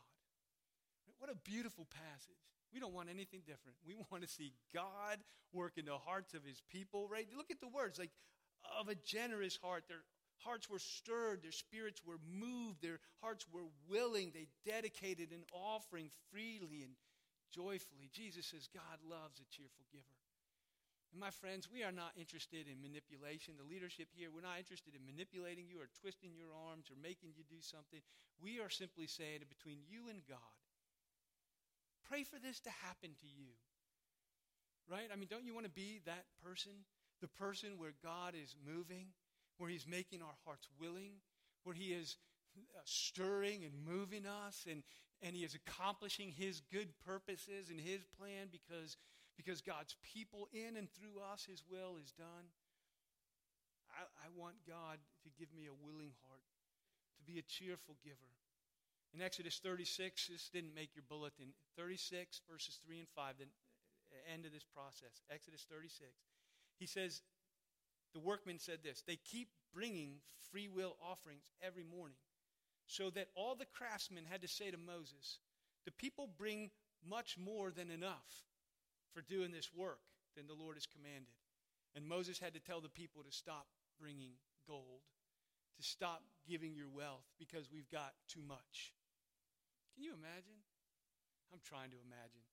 What 1.20 1.32
a 1.32 1.36
beautiful 1.36 1.86
passage. 1.90 2.40
We 2.74 2.80
don't 2.80 2.94
want 2.94 3.10
anything 3.10 3.42
different. 3.46 3.78
We 3.86 3.96
want 4.12 4.24
to 4.24 4.30
see 4.30 4.54
God 4.74 5.20
work 5.54 5.78
in 5.78 5.86
the 5.86 5.98
hearts 5.98 6.34
of 6.34 6.44
his 6.44 6.62
people, 6.70 7.08
right? 7.08 7.28
Look 7.36 7.52
at 7.52 7.60
the 7.60 7.68
words 7.68 8.00
like 8.00 8.12
of 8.80 8.88
a 8.88 8.96
generous 8.96 9.58
heart. 9.62 9.84
Their 9.88 10.04
hearts 10.40 10.70
were 10.70 10.80
stirred, 10.80 11.44
their 11.44 11.52
spirits 11.52 12.02
were 12.06 12.20
moved, 12.32 12.82
their 12.82 13.00
hearts 13.22 13.46
were 13.52 13.68
willing. 13.90 14.32
They 14.34 14.48
dedicated 14.66 15.32
an 15.32 15.44
offering 15.54 16.10
freely 16.32 16.84
and 16.84 16.94
joyfully. 17.54 18.10
Jesus 18.14 18.48
says 18.48 18.70
God 18.74 19.00
loves 19.10 19.40
a 19.40 19.48
cheerful 19.56 19.86
giver. 19.92 20.06
And 21.12 21.20
my 21.20 21.34
friends, 21.34 21.66
we 21.66 21.82
are 21.82 21.92
not 21.92 22.14
interested 22.14 22.70
in 22.70 22.86
manipulation. 22.86 23.58
The 23.58 23.66
leadership 23.66 24.14
here, 24.14 24.30
we're 24.30 24.46
not 24.46 24.62
interested 24.62 24.94
in 24.94 25.02
manipulating 25.10 25.66
you 25.66 25.82
or 25.82 25.90
twisting 26.02 26.38
your 26.38 26.54
arms 26.70 26.94
or 26.94 26.98
making 27.02 27.34
you 27.34 27.42
do 27.50 27.62
something. 27.66 28.02
We 28.38 28.62
are 28.62 28.70
simply 28.70 29.10
saying 29.10 29.42
between 29.50 29.82
you 29.90 30.06
and 30.06 30.22
God, 30.30 30.54
Pray 32.10 32.24
for 32.24 32.40
this 32.40 32.60
to 32.62 32.72
happen 32.82 33.12
to 33.22 33.28
you. 33.28 33.54
Right? 34.90 35.10
I 35.14 35.16
mean, 35.16 35.28
don't 35.30 35.46
you 35.46 35.54
want 35.54 35.68
to 35.68 35.72
be 35.72 36.02
that 36.06 36.26
person? 36.44 36.72
The 37.22 37.28
person 37.28 37.78
where 37.78 37.94
God 38.04 38.34
is 38.34 38.56
moving, 38.66 39.14
where 39.58 39.70
He's 39.70 39.86
making 39.86 40.24
our 40.24 40.34
hearts 40.44 40.68
willing, 40.82 41.22
where 41.64 41.76
He 41.76 41.94
is 41.94 42.18
uh, 42.58 42.82
stirring 42.84 43.64
and 43.64 43.74
moving 43.86 44.26
us, 44.26 44.66
and, 44.68 44.82
and 45.22 45.36
He 45.36 45.44
is 45.44 45.54
accomplishing 45.54 46.32
His 46.32 46.62
good 46.74 46.90
purposes 47.06 47.70
and 47.70 47.80
His 47.80 48.02
plan 48.18 48.48
because, 48.52 48.98
because 49.40 49.64
God's 49.64 49.96
people 50.04 50.52
in 50.52 50.76
and 50.76 50.92
through 50.92 51.24
us, 51.32 51.48
His 51.48 51.64
will 51.72 51.96
is 51.96 52.12
done. 52.12 52.52
I, 53.88 54.04
I 54.04 54.28
want 54.36 54.60
God 54.68 55.00
to 55.24 55.30
give 55.40 55.48
me 55.56 55.72
a 55.72 55.80
willing 55.88 56.12
heart, 56.28 56.44
to 57.16 57.24
be 57.24 57.40
a 57.40 57.48
cheerful 57.48 57.96
giver. 58.04 58.36
In 59.16 59.24
Exodus 59.24 59.64
36, 59.64 60.28
this 60.28 60.52
didn't 60.52 60.76
make 60.76 60.92
your 60.92 61.08
bulletin. 61.08 61.56
36, 61.80 62.42
verses 62.52 62.84
3 62.86 63.00
and 63.00 63.08
5, 63.16 63.40
the 63.40 63.48
end 64.28 64.44
of 64.44 64.52
this 64.52 64.68
process. 64.76 65.24
Exodus 65.32 65.66
36. 65.72 66.12
He 66.78 66.86
says, 66.86 67.22
the 68.14 68.20
workmen 68.20 68.60
said 68.60 68.80
this 68.84 69.04
They 69.08 69.16
keep 69.16 69.48
bringing 69.74 70.20
free 70.52 70.68
will 70.68 70.98
offerings 71.00 71.48
every 71.64 71.86
morning, 71.88 72.20
so 72.88 73.10
that 73.12 73.30
all 73.36 73.56
the 73.56 73.72
craftsmen 73.72 74.26
had 74.30 74.42
to 74.42 74.48
say 74.48 74.70
to 74.70 74.78
Moses, 74.78 75.40
The 75.86 75.96
people 75.96 76.28
bring 76.38 76.72
much 77.08 77.38
more 77.38 77.72
than 77.72 77.90
enough 77.90 78.44
for 79.14 79.22
doing 79.22 79.52
this 79.52 79.70
work 79.74 80.00
than 80.36 80.48
the 80.48 80.54
Lord 80.54 80.76
has 80.76 80.86
commanded. 80.86 81.36
And 81.96 82.08
Moses 82.08 82.40
had 82.40 82.54
to 82.54 82.60
tell 82.60 82.82
the 82.82 82.90
people 82.90 83.24
to 83.24 83.32
stop 83.32 83.68
bringing 84.00 84.34
gold, 84.68 85.02
to 85.78 85.84
stop 85.84 86.22
giving 86.48 86.76
your 86.76 86.90
wealth 86.90 87.26
because 87.40 87.70
we've 87.72 87.90
got 87.90 88.14
too 88.28 88.42
much. 88.48 88.94
Can 89.96 90.04
you 90.04 90.14
imagine? 90.14 90.62
I'm 91.52 91.60
trying 91.64 91.90
to 91.90 91.98
imagine. 92.06 92.46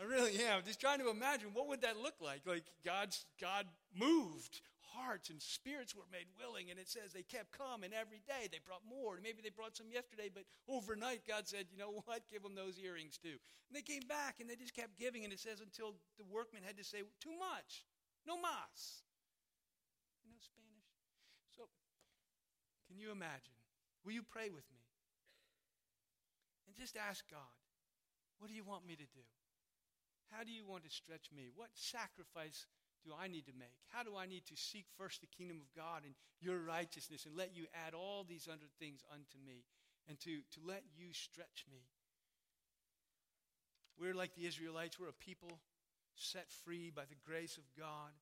I 0.00 0.04
really 0.04 0.42
am. 0.44 0.62
Just 0.64 0.80
trying 0.80 0.98
to 1.00 1.10
imagine 1.10 1.50
what 1.52 1.68
would 1.68 1.82
that 1.82 1.98
look 1.98 2.14
like? 2.20 2.42
Like 2.46 2.64
God's 2.84 3.24
God 3.40 3.66
moved. 3.94 4.60
Hearts 4.92 5.30
and 5.30 5.40
spirits 5.40 5.96
were 5.96 6.08
made 6.12 6.28
willing, 6.36 6.70
and 6.70 6.78
it 6.78 6.88
says 6.88 7.12
they 7.12 7.24
kept 7.24 7.56
coming 7.56 7.96
every 7.96 8.20
day. 8.28 8.48
They 8.50 8.60
brought 8.60 8.84
more. 8.84 9.16
Maybe 9.22 9.40
they 9.40 9.50
brought 9.52 9.76
some 9.76 9.88
yesterday, 9.88 10.28
but 10.28 10.44
overnight 10.68 11.24
God 11.26 11.48
said, 11.48 11.72
you 11.72 11.78
know 11.78 12.04
what? 12.04 12.28
Give 12.32 12.42
them 12.42 12.54
those 12.54 12.76
earrings 12.76 13.16
too. 13.16 13.40
And 13.68 13.72
they 13.72 13.82
came 13.82 14.04
back 14.04 14.40
and 14.40 14.48
they 14.48 14.56
just 14.56 14.76
kept 14.76 15.00
giving, 15.00 15.24
and 15.24 15.32
it 15.32 15.40
says 15.40 15.60
until 15.60 15.96
the 16.18 16.28
workmen 16.28 16.60
had 16.60 16.76
to 16.76 16.84
say, 16.84 17.00
too 17.20 17.32
much. 17.40 17.88
No 18.26 18.36
mas. 18.36 19.02
You 20.22 20.30
know 20.30 20.38
Spanish? 20.38 20.90
So, 21.56 21.66
can 22.86 23.00
you 23.00 23.10
imagine? 23.10 23.56
Will 24.04 24.12
you 24.12 24.22
pray 24.22 24.50
with 24.50 24.66
me? 24.70 24.84
And 26.66 26.76
just 26.76 26.96
ask 26.96 27.24
God, 27.30 27.56
what 28.38 28.48
do 28.48 28.54
you 28.54 28.64
want 28.64 28.86
me 28.86 28.96
to 28.96 29.08
do? 29.14 29.24
How 30.32 30.44
do 30.44 30.50
you 30.50 30.64
want 30.64 30.84
to 30.84 30.90
stretch 30.90 31.28
me? 31.34 31.52
What 31.54 31.68
sacrifice 31.74 32.66
do 33.04 33.12
I 33.12 33.28
need 33.28 33.46
to 33.46 33.56
make? 33.58 33.74
How 33.90 34.02
do 34.02 34.16
I 34.16 34.26
need 34.26 34.46
to 34.46 34.56
seek 34.56 34.86
first 34.96 35.20
the 35.20 35.26
kingdom 35.26 35.58
of 35.58 35.70
God 35.74 36.02
and 36.04 36.14
your 36.40 36.58
righteousness 36.58 37.26
and 37.26 37.36
let 37.36 37.56
you 37.56 37.66
add 37.86 37.94
all 37.94 38.24
these 38.24 38.48
other 38.48 38.70
things 38.78 39.02
unto 39.12 39.38
me 39.44 39.64
and 40.08 40.18
to, 40.20 40.42
to 40.54 40.60
let 40.66 40.82
you 40.96 41.12
stretch 41.12 41.66
me? 41.70 41.82
We're 43.98 44.14
like 44.14 44.34
the 44.34 44.46
Israelites. 44.46 44.98
We're 44.98 45.14
a 45.14 45.24
people 45.24 45.60
set 46.14 46.50
free 46.64 46.90
by 46.94 47.04
the 47.04 47.20
grace 47.26 47.56
of 47.56 47.64
God 47.78 48.12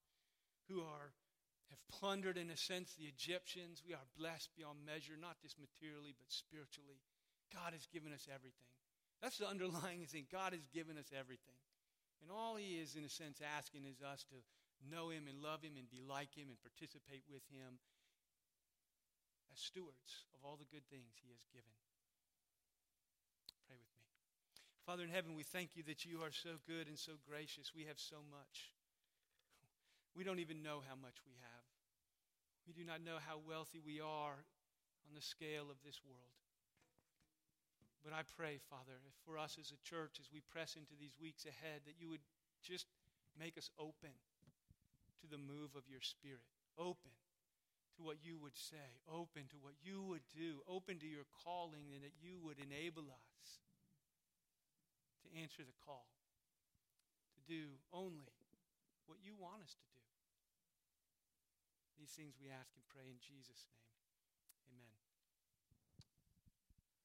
who 0.69 0.81
are 0.81 1.13
have 1.71 1.87
plundered, 1.87 2.37
in 2.37 2.51
a 2.51 2.59
sense, 2.59 2.99
the 2.99 3.07
Egyptians. 3.07 3.83
We 3.87 3.95
are 3.95 4.15
blessed 4.19 4.51
beyond 4.59 4.83
measure, 4.83 5.15
not 5.15 5.39
just 5.39 5.55
materially, 5.55 6.19
but 6.19 6.27
spiritually. 6.27 6.99
God 7.55 7.73
has 7.73 7.87
given 7.87 8.13
us 8.13 8.27
everything. 8.27 8.67
That's 9.23 9.39
the 9.39 9.47
underlying 9.47 10.03
thing. 10.07 10.27
God 10.31 10.53
has 10.53 10.67
given 10.75 10.99
us 10.99 11.15
everything. 11.15 11.55
And 12.23 12.31
all 12.31 12.59
He 12.59 12.83
is, 12.83 12.99
in 12.99 13.07
a 13.07 13.09
sense, 13.09 13.39
asking 13.39 13.87
is 13.87 14.03
us 14.03 14.27
to 14.35 14.43
know 14.89 15.13
Him 15.13 15.29
and 15.29 15.43
love 15.43 15.61
Him 15.61 15.77
and 15.77 15.91
be 15.91 16.01
like 16.01 16.33
Him 16.33 16.49
and 16.49 16.61
participate 16.63 17.27
with 17.29 17.45
Him 17.53 17.81
as 19.53 19.61
stewards 19.61 20.25
of 20.33 20.41
all 20.47 20.57
the 20.57 20.69
good 20.73 20.87
things 20.89 21.21
He 21.21 21.29
has 21.35 21.45
given. 21.53 21.75
Pray 23.69 23.77
with 23.77 23.93
me. 23.99 24.07
Father 24.87 25.05
in 25.05 25.13
heaven, 25.13 25.37
we 25.37 25.45
thank 25.45 25.77
you 25.77 25.85
that 25.91 26.07
you 26.09 26.25
are 26.25 26.33
so 26.33 26.57
good 26.65 26.89
and 26.89 26.97
so 26.97 27.21
gracious. 27.21 27.77
We 27.77 27.85
have 27.91 28.01
so 28.01 28.25
much. 28.31 28.73
We 30.17 30.25
don't 30.25 30.43
even 30.43 30.63
know 30.63 30.83
how 30.87 30.97
much 30.97 31.21
we 31.27 31.37
have. 31.39 31.67
We 32.67 32.73
do 32.73 32.85
not 32.87 33.05
know 33.05 33.19
how 33.19 33.43
wealthy 33.43 33.83
we 33.83 34.01
are 34.01 34.47
on 35.07 35.13
the 35.15 35.23
scale 35.23 35.71
of 35.71 35.83
this 35.85 36.01
world. 36.07 36.39
But 38.01 38.17
I 38.17 38.23
pray, 38.25 38.57
Father, 38.71 38.97
for 39.27 39.37
us 39.37 39.59
as 39.61 39.73
a 39.75 39.85
church, 39.85 40.17
as 40.19 40.33
we 40.33 40.41
press 40.41 40.75
into 40.75 40.97
these 40.97 41.21
weeks 41.21 41.45
ahead, 41.45 41.85
that 41.85 42.01
you 42.01 42.09
would 42.09 42.25
just 42.63 42.87
make 43.39 43.59
us 43.59 43.71
open 43.79 44.17
to 45.21 45.27
the 45.29 45.41
move 45.41 45.77
of 45.77 45.89
your 45.89 46.01
Spirit, 46.01 46.49
open 46.77 47.13
to 47.97 48.03
what 48.03 48.23
you 48.25 48.41
would 48.41 48.57
say, 48.57 49.01
open 49.05 49.45
to 49.53 49.59
what 49.61 49.77
you 49.85 50.01
would 50.01 50.25
do, 50.33 50.65
open 50.65 50.99
to 51.01 51.09
your 51.09 51.29
calling, 51.45 51.93
and 51.93 52.01
that 52.03 52.17
you 52.21 52.41
would 52.41 52.57
enable 52.57 53.09
us 53.13 53.61
to 55.25 55.29
answer 55.37 55.61
the 55.61 55.77
call, 55.85 56.09
to 57.37 57.41
do 57.45 57.77
only 57.93 58.33
what 59.05 59.19
you 59.21 59.37
want 59.37 59.61
us 59.61 59.75
to 59.75 59.87
do. 59.93 60.07
These 61.99 62.17
things 62.17 62.41
we 62.41 62.49
ask 62.49 62.73
and 62.73 62.87
pray 62.89 63.05
in 63.11 63.21
Jesus' 63.21 63.69
name. 63.69 63.93
Amen. 64.73 65.00